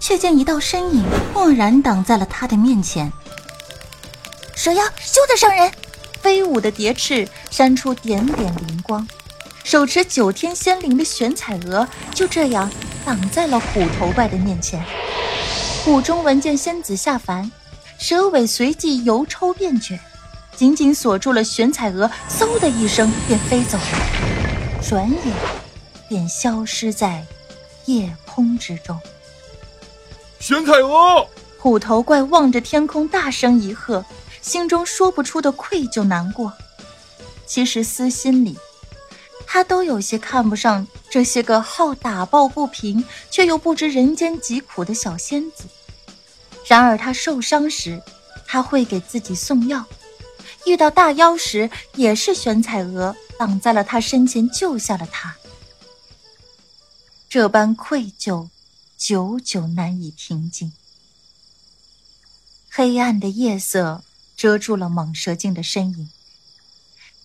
[0.00, 3.12] 却见一道身影蓦然挡在了他的面前。
[4.56, 5.70] 蛇妖休得伤人！
[6.20, 9.06] 飞舞的蝶翅扇出点点灵光，
[9.66, 12.70] 手持九天仙灵的玄彩娥就这样
[13.04, 14.80] 挡在了虎头怪的面前。
[15.84, 17.50] 虎中闻见仙子下凡，
[17.98, 19.98] 蛇尾随即由抽变卷，
[20.54, 22.08] 紧紧锁住了玄彩娥。
[22.30, 25.34] 嗖的一声，便飞走了，转眼
[26.08, 27.24] 便消失在
[27.86, 28.96] 夜空之中。
[30.38, 31.26] 玄彩娥，
[31.58, 34.04] 虎头怪望着天空，大声一喝，
[34.40, 36.52] 心中说不出的愧疚难过。
[37.48, 38.56] 其实私心里，
[39.46, 45.64] 他都有些看不上这些个好打抱不平却又不知人间疾苦的小仙子。
[46.66, 48.02] 然而他受伤时，
[48.46, 49.84] 他会给自己送药；
[50.66, 55.36] 遇到大妖时，也是玄彩娥挡在了他身前，救下了他。
[57.28, 58.48] 这般愧疚，
[58.98, 60.72] 久久难以平静。
[62.68, 64.02] 黑暗的夜色
[64.36, 66.10] 遮住了蟒蛇精的身影。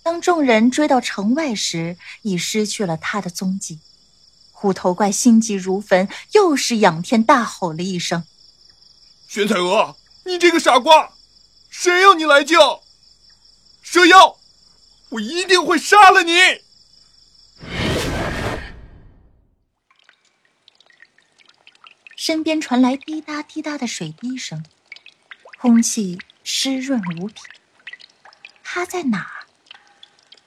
[0.04, 3.80] 当众人追到城外时，已失去了他的踪迹。
[4.52, 8.24] 虎头怪心急如焚，又是仰天大吼了一声。
[9.28, 11.14] 玄彩娥，你这个傻瓜，
[11.70, 12.84] 谁要你来救？
[13.82, 14.38] 蛇妖，
[15.10, 16.32] 我一定会杀了你！
[22.16, 24.64] 身边传来滴答滴答的水滴声，
[25.60, 27.36] 空气湿润无比。
[28.64, 29.41] 他在哪？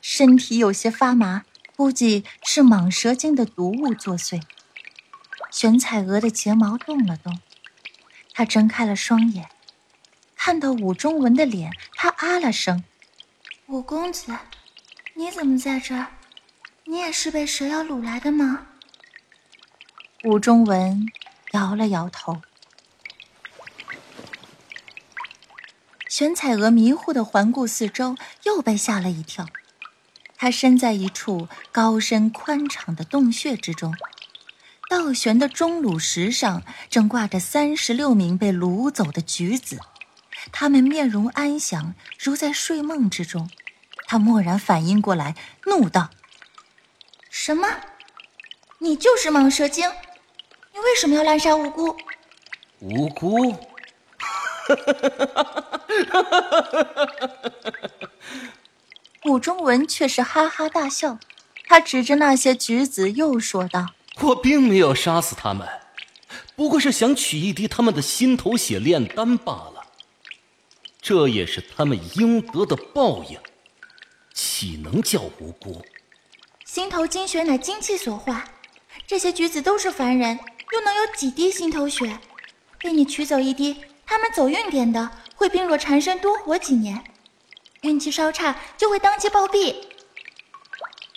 [0.07, 1.45] 身体有些发麻，
[1.77, 4.43] 估计是蟒蛇精的毒物作祟。
[5.51, 7.41] 玄彩娥的睫毛动了动。
[8.35, 9.49] 她睁开了双眼，
[10.37, 12.85] 看到武中文的脸，她啊了声
[13.67, 14.37] ：“五公子，
[15.15, 16.09] 你怎么在这儿？
[16.85, 18.67] 你也是被蛇妖掳来的吗？”
[20.25, 21.07] 武中文
[21.53, 22.43] 摇了摇头。
[26.11, 29.47] 玄彩娥迷糊的环顾四周，又被吓了一跳。
[30.37, 33.95] 他身在一处高深宽敞的洞穴之中。
[34.91, 39.81] 倒悬的钟乳石上，正挂着三十六名被掳走的举子，
[40.53, 43.49] 他们面容安详，如在睡梦之中。
[44.07, 46.11] 他蓦然反应过来，怒道
[47.31, 47.67] ：“什么？
[48.79, 49.89] 你就是蟒蛇精？
[50.73, 51.97] 你为什么要滥杀无辜？”
[52.81, 53.53] 无辜？
[53.53, 55.43] 哈哈哈
[56.13, 57.53] 哈哈
[59.25, 61.19] 武中文却是哈哈大笑，
[61.67, 63.87] 他指着那些橘子又说道
[64.21, 65.67] ：“我并没有杀死他们，
[66.55, 69.87] 不过是想取一滴他们的心头血炼丹罢了。
[71.01, 73.39] 这也是他们应得的报应，
[74.35, 75.83] 岂能叫无辜？”
[76.67, 78.45] 心头精血乃精气所化，
[79.07, 80.39] 这些橘子都是凡人，
[80.73, 82.19] 又能有几滴心头血？
[82.79, 87.03] 被你取走一滴，他们走运点的会病弱缠身，多活几年。
[87.85, 89.75] 运气稍差，就会当街暴毙。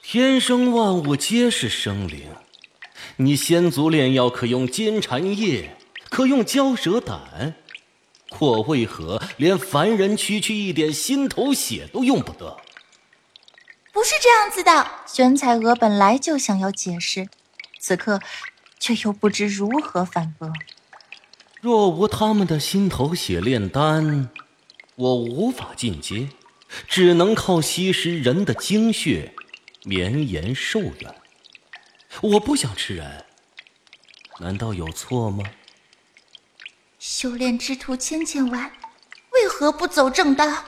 [0.03, 2.30] 天生万物皆是生灵，
[3.15, 5.78] 你仙族炼药可用金蝉叶，
[6.09, 7.55] 可用蛟蛇胆，
[8.30, 12.57] 可为何连凡人区区一点心头血都用不得？
[13.93, 14.91] 不是这样子的。
[15.05, 17.30] 玄彩娥本来就想要解释，
[17.80, 18.20] 此刻
[18.78, 20.51] 却又不知如何反驳。
[21.61, 24.30] 若无他们的心头血炼丹，
[24.95, 26.28] 我无法进阶。
[26.88, 29.34] 只能靠吸食人的精血，
[29.84, 31.15] 绵延寿远。
[32.22, 33.26] 我不想吃人，
[34.39, 35.43] 难道有错吗？
[36.99, 38.72] 修炼之徒千千万，
[39.32, 40.65] 为何不走正道？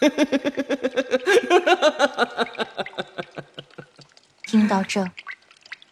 [4.42, 5.10] 听到这，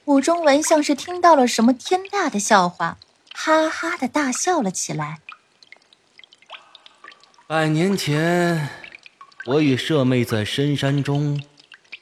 [0.05, 2.99] 武中文像是听到了什么天大的笑话，
[3.33, 5.21] 哈哈的大笑了起来。
[7.47, 8.82] 百年前。
[9.45, 11.43] 我与舍妹在深山中，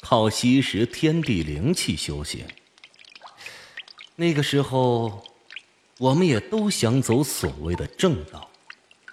[0.02, 2.46] 靠吸食天地灵气修行。
[4.16, 5.24] 那个时候，
[5.96, 8.50] 我们也都想走所谓的正道。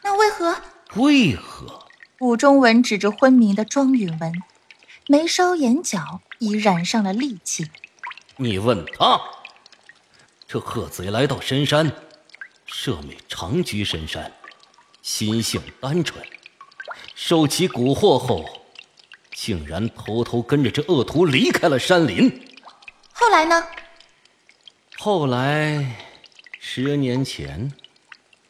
[0.03, 0.61] 那为何？
[0.95, 1.85] 为何？
[2.19, 4.33] 武中文指着昏迷的庄允文，
[5.07, 7.67] 眉梢眼角已染上了戾气。
[8.35, 9.21] 你问他。
[10.49, 11.91] 这恶贼来到深山，
[12.65, 14.31] 舍妹长居深山，
[15.01, 16.25] 心性单纯。
[17.19, 18.45] 受其蛊惑后，
[19.33, 22.29] 竟然偷偷跟着这恶徒离开了山林。
[23.11, 23.67] 后来呢？
[24.99, 25.97] 后来，
[26.59, 27.73] 十年前，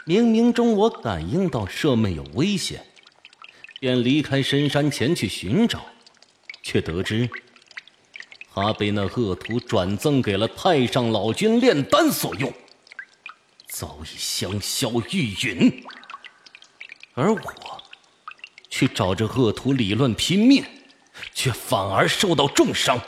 [0.05, 2.85] 冥冥中我感应到舍妹有危险，
[3.79, 5.85] 便离开深山前去寻找，
[6.61, 7.29] 却得知
[8.53, 12.53] 她被那恶徒转赠给了太上老君炼丹所用，
[13.69, 15.85] 早已香消玉殒。
[17.13, 17.66] 而我。
[18.77, 20.63] 去找这恶徒理论拼命，
[21.33, 23.01] 却反而受到重伤。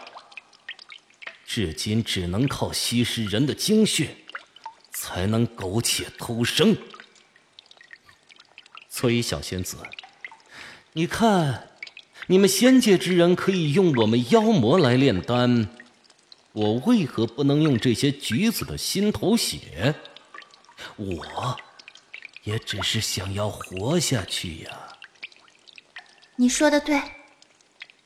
[1.46, 4.18] 至今只能靠吸食人的精血，
[4.92, 6.76] 才能苟且偷生。
[8.90, 9.78] 所以小仙子，
[10.94, 11.70] 你看，
[12.26, 15.70] 你们仙界之人可以用我们妖魔来炼丹，
[16.54, 19.94] 我为何不能用这些橘子的心头血？
[20.96, 21.60] 我，
[22.44, 24.96] 也只是想要活下去呀。
[26.42, 27.02] 你说的对，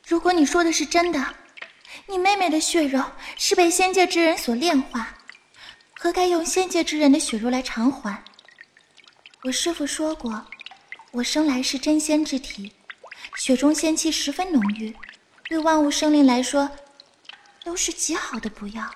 [0.08, 1.36] 如果你说的是真的，
[2.08, 3.00] 你妹妹的血肉
[3.38, 5.16] 是被仙界之人所炼化，
[5.94, 8.24] 何该用仙界之人的血肉来偿还？
[9.44, 10.48] 我师父说过，
[11.12, 12.74] 我生来是真仙之体，
[13.36, 14.96] 血中仙气十分浓郁，
[15.44, 16.72] 对万物生灵来说
[17.64, 18.90] 都是极好的补药，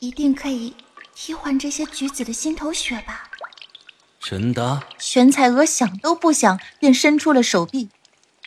[0.00, 0.76] 一定可以
[1.14, 3.30] 替换这些橘子的心头血吧？
[4.20, 4.82] 真的？
[4.98, 7.88] 玄彩娥想都不想，便伸出了手臂。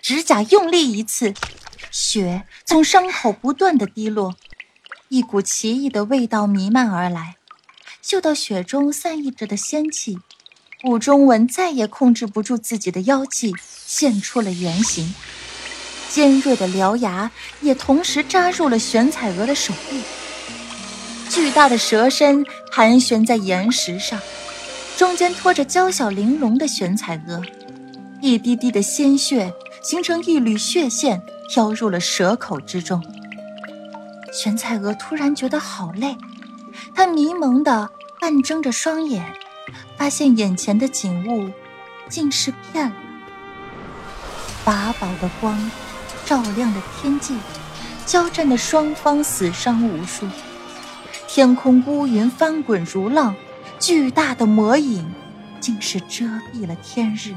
[0.02, 1.34] 指甲用力一刺，
[1.92, 4.36] 血从伤口不断的滴落，
[5.10, 7.36] 一股奇异的味道弥漫而来。
[8.02, 10.18] 嗅到血中散溢着的仙气，
[10.86, 13.54] 武中文再也控制不住自己的妖气，
[13.86, 15.14] 现出了原形。
[16.10, 17.32] 尖锐的獠牙
[17.62, 20.02] 也同时扎入了玄彩娥的手臂。
[21.30, 24.20] 巨大的蛇身盘旋在岩石上，
[24.98, 27.42] 中间拖着娇小玲珑的玄彩娥，
[28.20, 29.54] 一滴滴的鲜血。
[29.82, 33.04] 形成一缕血线，飘入了蛇口之中。
[34.32, 36.16] 玄彩娥突然觉得好累，
[36.94, 39.34] 她迷蒙的半睁着双眼，
[39.98, 41.52] 发现眼前的景物
[42.08, 42.96] 竟是变了。
[44.64, 45.72] 法宝的光
[46.26, 47.36] 照亮了天际，
[48.06, 50.28] 交战的双方死伤无数，
[51.28, 53.36] 天空乌云翻滚如浪，
[53.80, 55.12] 巨大的魔影
[55.60, 57.34] 竟是遮蔽了天日。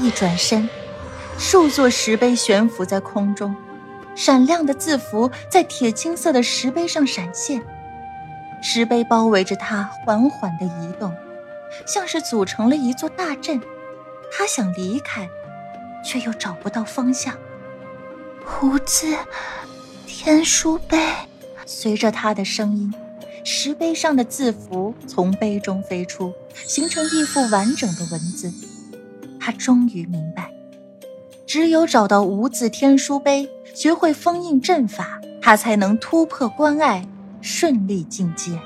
[0.00, 0.66] 一转身。
[1.38, 3.54] 数座石碑悬浮在空中，
[4.14, 7.62] 闪亮的字符在铁青色的石碑上闪现。
[8.62, 11.14] 石碑包围着他，缓缓地移动，
[11.86, 13.60] 像是组成了一座大阵。
[14.32, 15.28] 他想离开，
[16.04, 17.34] 却又找不到方向。
[18.62, 19.14] 无字
[20.06, 20.98] 天书碑，
[21.64, 22.92] 随着他的声音，
[23.44, 28.52] 石碑上的字符从碑中飞出，形成一幅完整的文字。
[29.38, 30.50] 他终于明白，
[31.46, 37.06] 只有找到无字天书碑，学会封印阵法，他才能突破关隘，
[37.40, 38.58] 顺利进阶。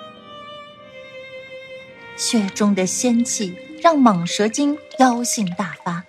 [2.16, 6.04] 血中的仙气让蟒蛇精妖性大发，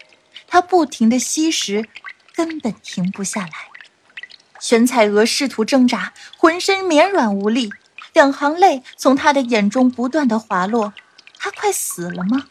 [0.47, 1.86] 它不停的吸食，
[2.34, 3.51] 根本停不下来。
[4.59, 7.69] 玄彩娥试图挣扎，浑身绵软无力，
[8.13, 10.93] 两行泪从她的眼中不断的滑落。
[11.38, 12.45] 她快死了吗？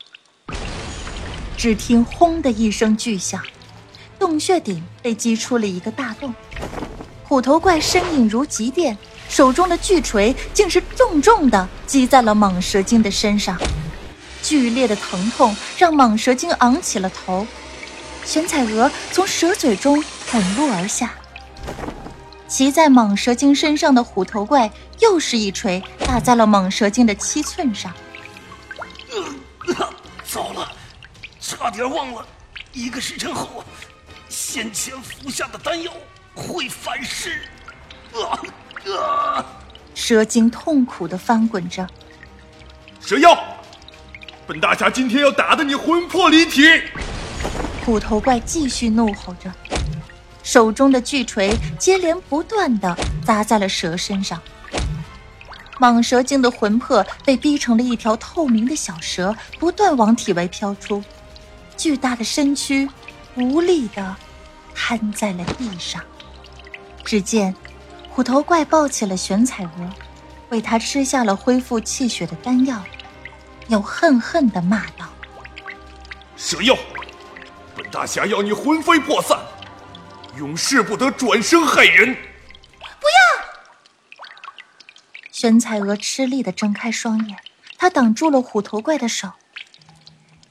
[1.57, 3.43] 只听“轰”的一声巨响，
[4.21, 6.33] 洞穴顶被击出了一个大洞，
[7.25, 8.97] 虎头怪身影如急电。
[9.31, 13.57] 手中的巨锤竟是重重的击在了蟒蛇精的身上，
[14.43, 17.47] 剧烈的疼痛让蟒蛇精昂起了头。
[18.25, 21.15] 玄彩娥从蛇嘴中滚落而下，
[22.47, 27.91] 骑在蟒蛇精身上的虎头怪又是一锤打在了蟒蛇精的七寸上。
[30.27, 30.73] 糟了，
[31.41, 32.27] 差点忘了，
[32.73, 33.65] 一个时辰后，
[34.31, 35.93] 先前服下的丹药
[36.35, 37.43] 会反噬。
[38.15, 39.45] 啊！
[39.95, 41.87] 蛇精痛苦的翻滚着。
[43.01, 43.37] 蛇妖，
[44.47, 46.63] 本大侠今天要打得你魂魄离体！
[47.85, 49.53] 虎头怪继续怒吼着，
[50.43, 54.41] 手中的巨锤接连不断的砸在了蛇身上。
[55.81, 61.03] 蟒蛇精的魂魄被逼成了一条透明的小蛇，不断往体外飘出，
[61.77, 62.89] 巨大的身躯
[63.37, 64.17] 无力的
[64.75, 66.03] 瘫在了地上。
[67.05, 67.55] 只见。
[68.13, 69.91] 虎头怪抱起了玄彩娥，
[70.49, 72.83] 为她吃下了恢复气血的丹药，
[73.69, 75.09] 又恨恨地骂道
[76.37, 76.77] ：“蛇妖，
[77.77, 79.39] 本大侠要你魂飞魄散，
[80.37, 82.13] 永世不得转生害人！”
[82.83, 83.45] 不要！
[85.31, 87.39] 玄彩娥吃力地睁开双眼，
[87.79, 89.31] 她挡住了虎头怪的手。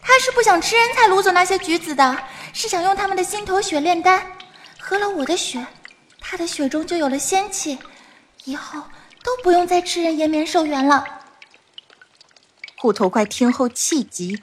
[0.02, 2.18] 他是不想吃人才掳走那些橘子的，
[2.54, 4.32] 是想用他们的心头血炼丹，
[4.80, 5.66] 喝了我的血。
[6.20, 7.78] 他的血中就有了仙气，
[8.44, 8.84] 以后
[9.24, 11.04] 都不用再吃人延绵寿元了。
[12.78, 14.42] 虎头怪听后气急：“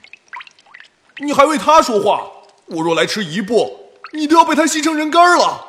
[1.17, 2.29] 你还为他说话？
[2.65, 5.65] 我若来迟一步，你都要被他吸成人干了。”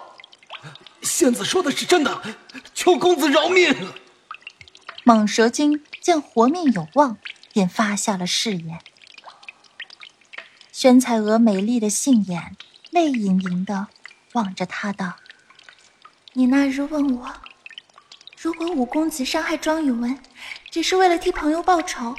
[1.02, 2.20] 仙子说的是真的，
[2.74, 3.74] 求公子饶命！
[5.04, 7.16] 蟒蛇精见活命有望，
[7.52, 8.80] 便发下了誓言。
[10.80, 12.56] 宣彩娥美丽的杏眼
[12.92, 13.88] 泪盈盈的
[14.34, 15.16] 望着他道。
[16.34, 17.34] 你那日问我，
[18.40, 20.16] 如果五公子伤害庄宇文，
[20.70, 22.14] 只是为了替朋友报仇，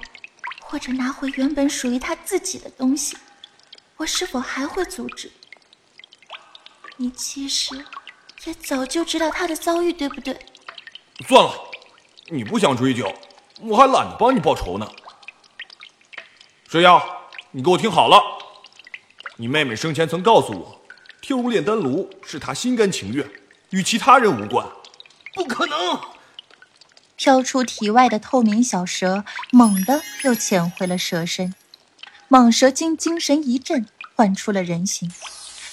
[0.60, 3.16] 或者拿回原本属于他自己的东西，
[3.96, 5.32] 我是否还会阻止？
[6.98, 7.86] 你其实
[8.44, 10.38] 也早就知道他的遭遇，对不对？
[11.26, 11.54] 算了，
[12.28, 13.10] 你不想追究，
[13.62, 14.86] 我还懒得帮你报仇呢。
[16.68, 17.02] 水妖，
[17.52, 18.22] 你给我听好了，
[19.42, 20.82] 你妹妹生前曾告诉我，
[21.22, 23.26] 跳入炼丹炉是她心甘情愿。
[23.70, 24.68] 与其他人无关，
[25.34, 25.98] 不可能！
[27.16, 31.56] 飘出体外的透明小蛇猛地又潜回了蛇身，
[32.30, 35.10] 蟒蛇精精神一振，唤出了人形。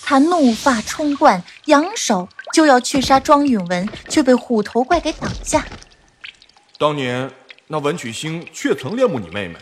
[0.04, 5.66] 他怒发冲冠，扬手就要去杀庄允文，却被虎头怪给挡下。
[6.78, 7.28] 当年
[7.66, 9.58] 那文曲星却曾恋慕你妹妹，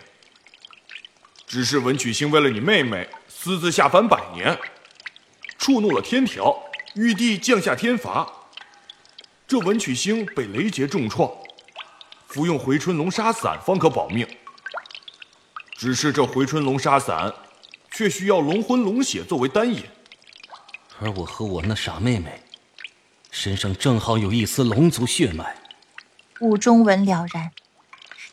[1.47, 3.09] 只是文曲星为了你妹妹
[3.45, 4.59] 私自下凡百年，
[5.59, 6.65] 触怒了天条。
[6.95, 8.27] 玉帝降下天罚，
[9.47, 11.31] 这文曲星被雷劫重创，
[12.27, 14.27] 服用回春龙沙散方可保命。
[15.75, 17.35] 只是这回春龙沙散，
[17.91, 19.85] 却需要龙魂龙血作为丹饮。
[20.99, 22.41] 而我和我那傻妹妹，
[23.31, 25.55] 身上正好有一丝龙族血脉。
[26.41, 27.53] 武中文了然，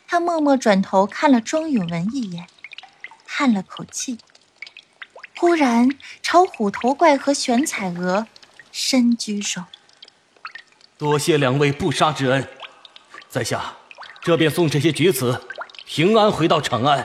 [0.08, 2.46] 他默默转头看了庄允文一眼，
[3.26, 4.16] 叹了口气，
[5.42, 5.88] 忽然
[6.22, 8.28] 朝虎头怪和玄彩娥。
[8.70, 9.64] 伸举手，
[10.96, 12.48] 多谢两位不杀之恩，
[13.28, 13.74] 在下
[14.20, 15.42] 这便送这些橘子，
[15.84, 17.04] 平安回到长安。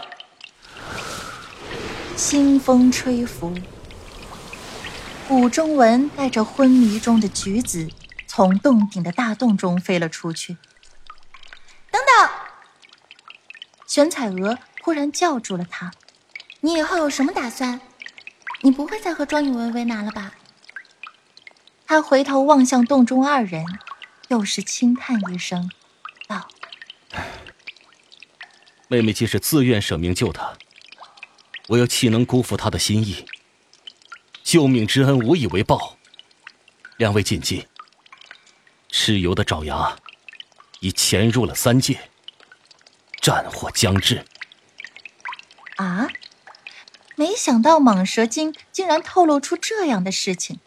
[2.15, 3.55] 清风吹拂，
[5.29, 7.89] 武中文带着昏迷中的橘子，
[8.27, 10.57] 从洞顶的大洞中飞了出去。
[11.89, 12.29] 等等！
[13.87, 15.91] 玄彩娥忽然叫住了他
[16.61, 17.81] ：“你以后有什么打算？
[18.61, 20.33] 你不会再和庄允文为难了吧？”
[21.85, 23.65] 他回头望向洞中二人，
[24.27, 25.69] 又是轻叹一声，
[26.27, 26.47] 道
[28.89, 30.57] ：“妹妹既是自愿舍命救他，
[31.67, 33.25] 我又岂能辜负他的心意？
[34.43, 35.97] 救命之恩无以为报。
[36.97, 37.67] 两位谨记，
[38.91, 39.95] 蚩尤的爪牙
[40.79, 42.09] 已潜入了三界，
[43.21, 44.25] 战火将至。
[45.77, 46.07] 啊！
[47.19, 50.59] 没想到蟒蛇精竟然透露出这样的事情。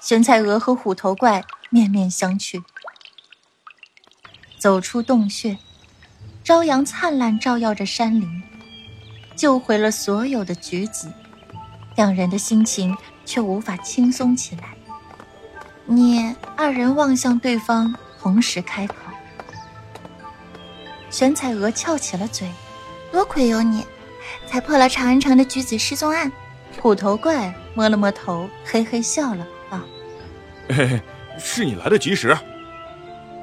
[0.00, 2.64] 玄彩娥和虎头怪面面相觑，
[4.58, 5.58] 走出洞穴，
[6.42, 8.42] 朝阳灿烂照耀着山林，
[9.36, 11.12] 救回了所有的橘子。
[11.94, 14.74] 两人的心情却无法轻松起来。
[15.84, 18.94] 你二人望向对方，同时开口。
[21.10, 22.50] 玄彩娥翘起了嘴
[23.12, 23.84] ：“多亏有你，
[24.46, 26.30] 才破了长安城的举子失踪案。”
[26.80, 29.84] 虎头怪摸了摸头，嘿嘿笑了，啊
[30.68, 31.00] ：“嘿嘿，
[31.38, 32.36] 是你来得及时，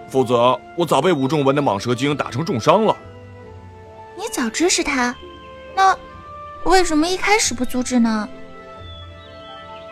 [0.09, 2.97] 否则我早被武仲文的蟒蛇精打成重伤了。”
[4.17, 5.15] 你早知是他，
[5.75, 5.95] 那
[6.65, 8.27] 为什么一开始不阻止呢？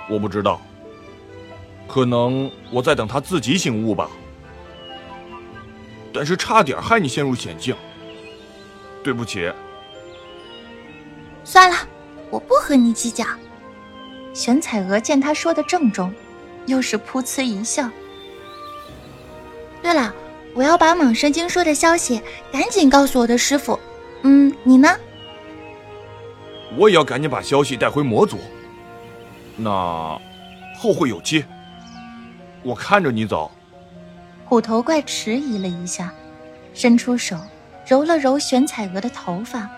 [0.09, 0.59] 我不知道，
[1.87, 4.09] 可能我在等他自己醒悟吧。
[6.13, 7.75] 但是差点害你陷入险境，
[9.03, 9.51] 对不起。
[11.49, 11.77] 算了，
[12.29, 13.25] 我不和你计较。
[14.33, 16.13] 玄彩娥见他说的郑重，
[16.65, 17.89] 又是噗呲一笑。
[19.81, 20.13] 对了，
[20.53, 22.21] 我要把蟒蛇精说的消息
[22.51, 23.79] 赶紧告诉我的师傅。
[24.23, 24.93] 嗯，你呢？
[26.75, 28.37] 我也要赶紧把消息带回魔族。
[29.55, 29.71] 那
[30.77, 31.45] 后会有期，
[32.61, 33.49] 我看着你走。
[34.43, 36.13] 虎头怪迟疑了一下，
[36.73, 37.37] 伸出手
[37.87, 39.69] 揉了揉玄彩娥的头发。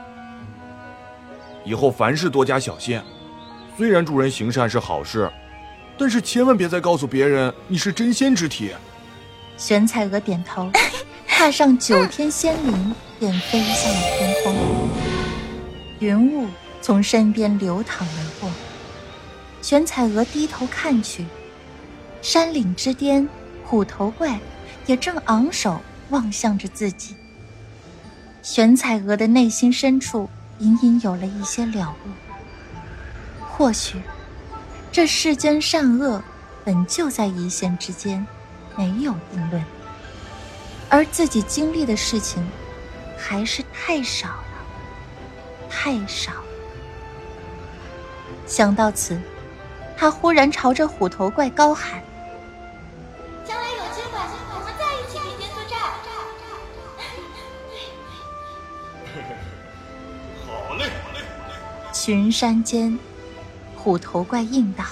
[1.65, 3.01] 以后凡事多加小心，
[3.77, 5.31] 虽然助人行善是好事，
[5.97, 8.71] 但是千万别再告诉别人你是真仙之体。
[9.57, 10.71] 玄彩娥点头，
[11.27, 14.55] 踏上九天仙灵，便飞向了天空。
[15.99, 16.47] 云雾
[16.81, 18.49] 从身边流淌而过。
[19.61, 21.25] 玄彩娥低头看去，
[22.21, 23.27] 山岭之巅，
[23.65, 24.39] 虎头怪
[24.85, 27.15] 也正昂首望向着自己。
[28.41, 30.29] 玄彩娥的内心深处
[30.59, 32.09] 隐隐有了一些了悟。
[33.49, 34.01] 或许，
[34.91, 36.23] 这世间善恶
[36.63, 38.25] 本就在一线之间，
[38.77, 39.63] 没有定论。
[40.89, 42.47] 而自己经历的事情，
[43.17, 44.53] 还是太少了，
[45.69, 46.31] 太少。
[48.45, 49.19] 想到此。
[50.01, 52.01] 他忽然朝着虎头怪高喊
[62.09, 62.97] ：“巡，山间，
[63.75, 64.83] 虎头怪应道。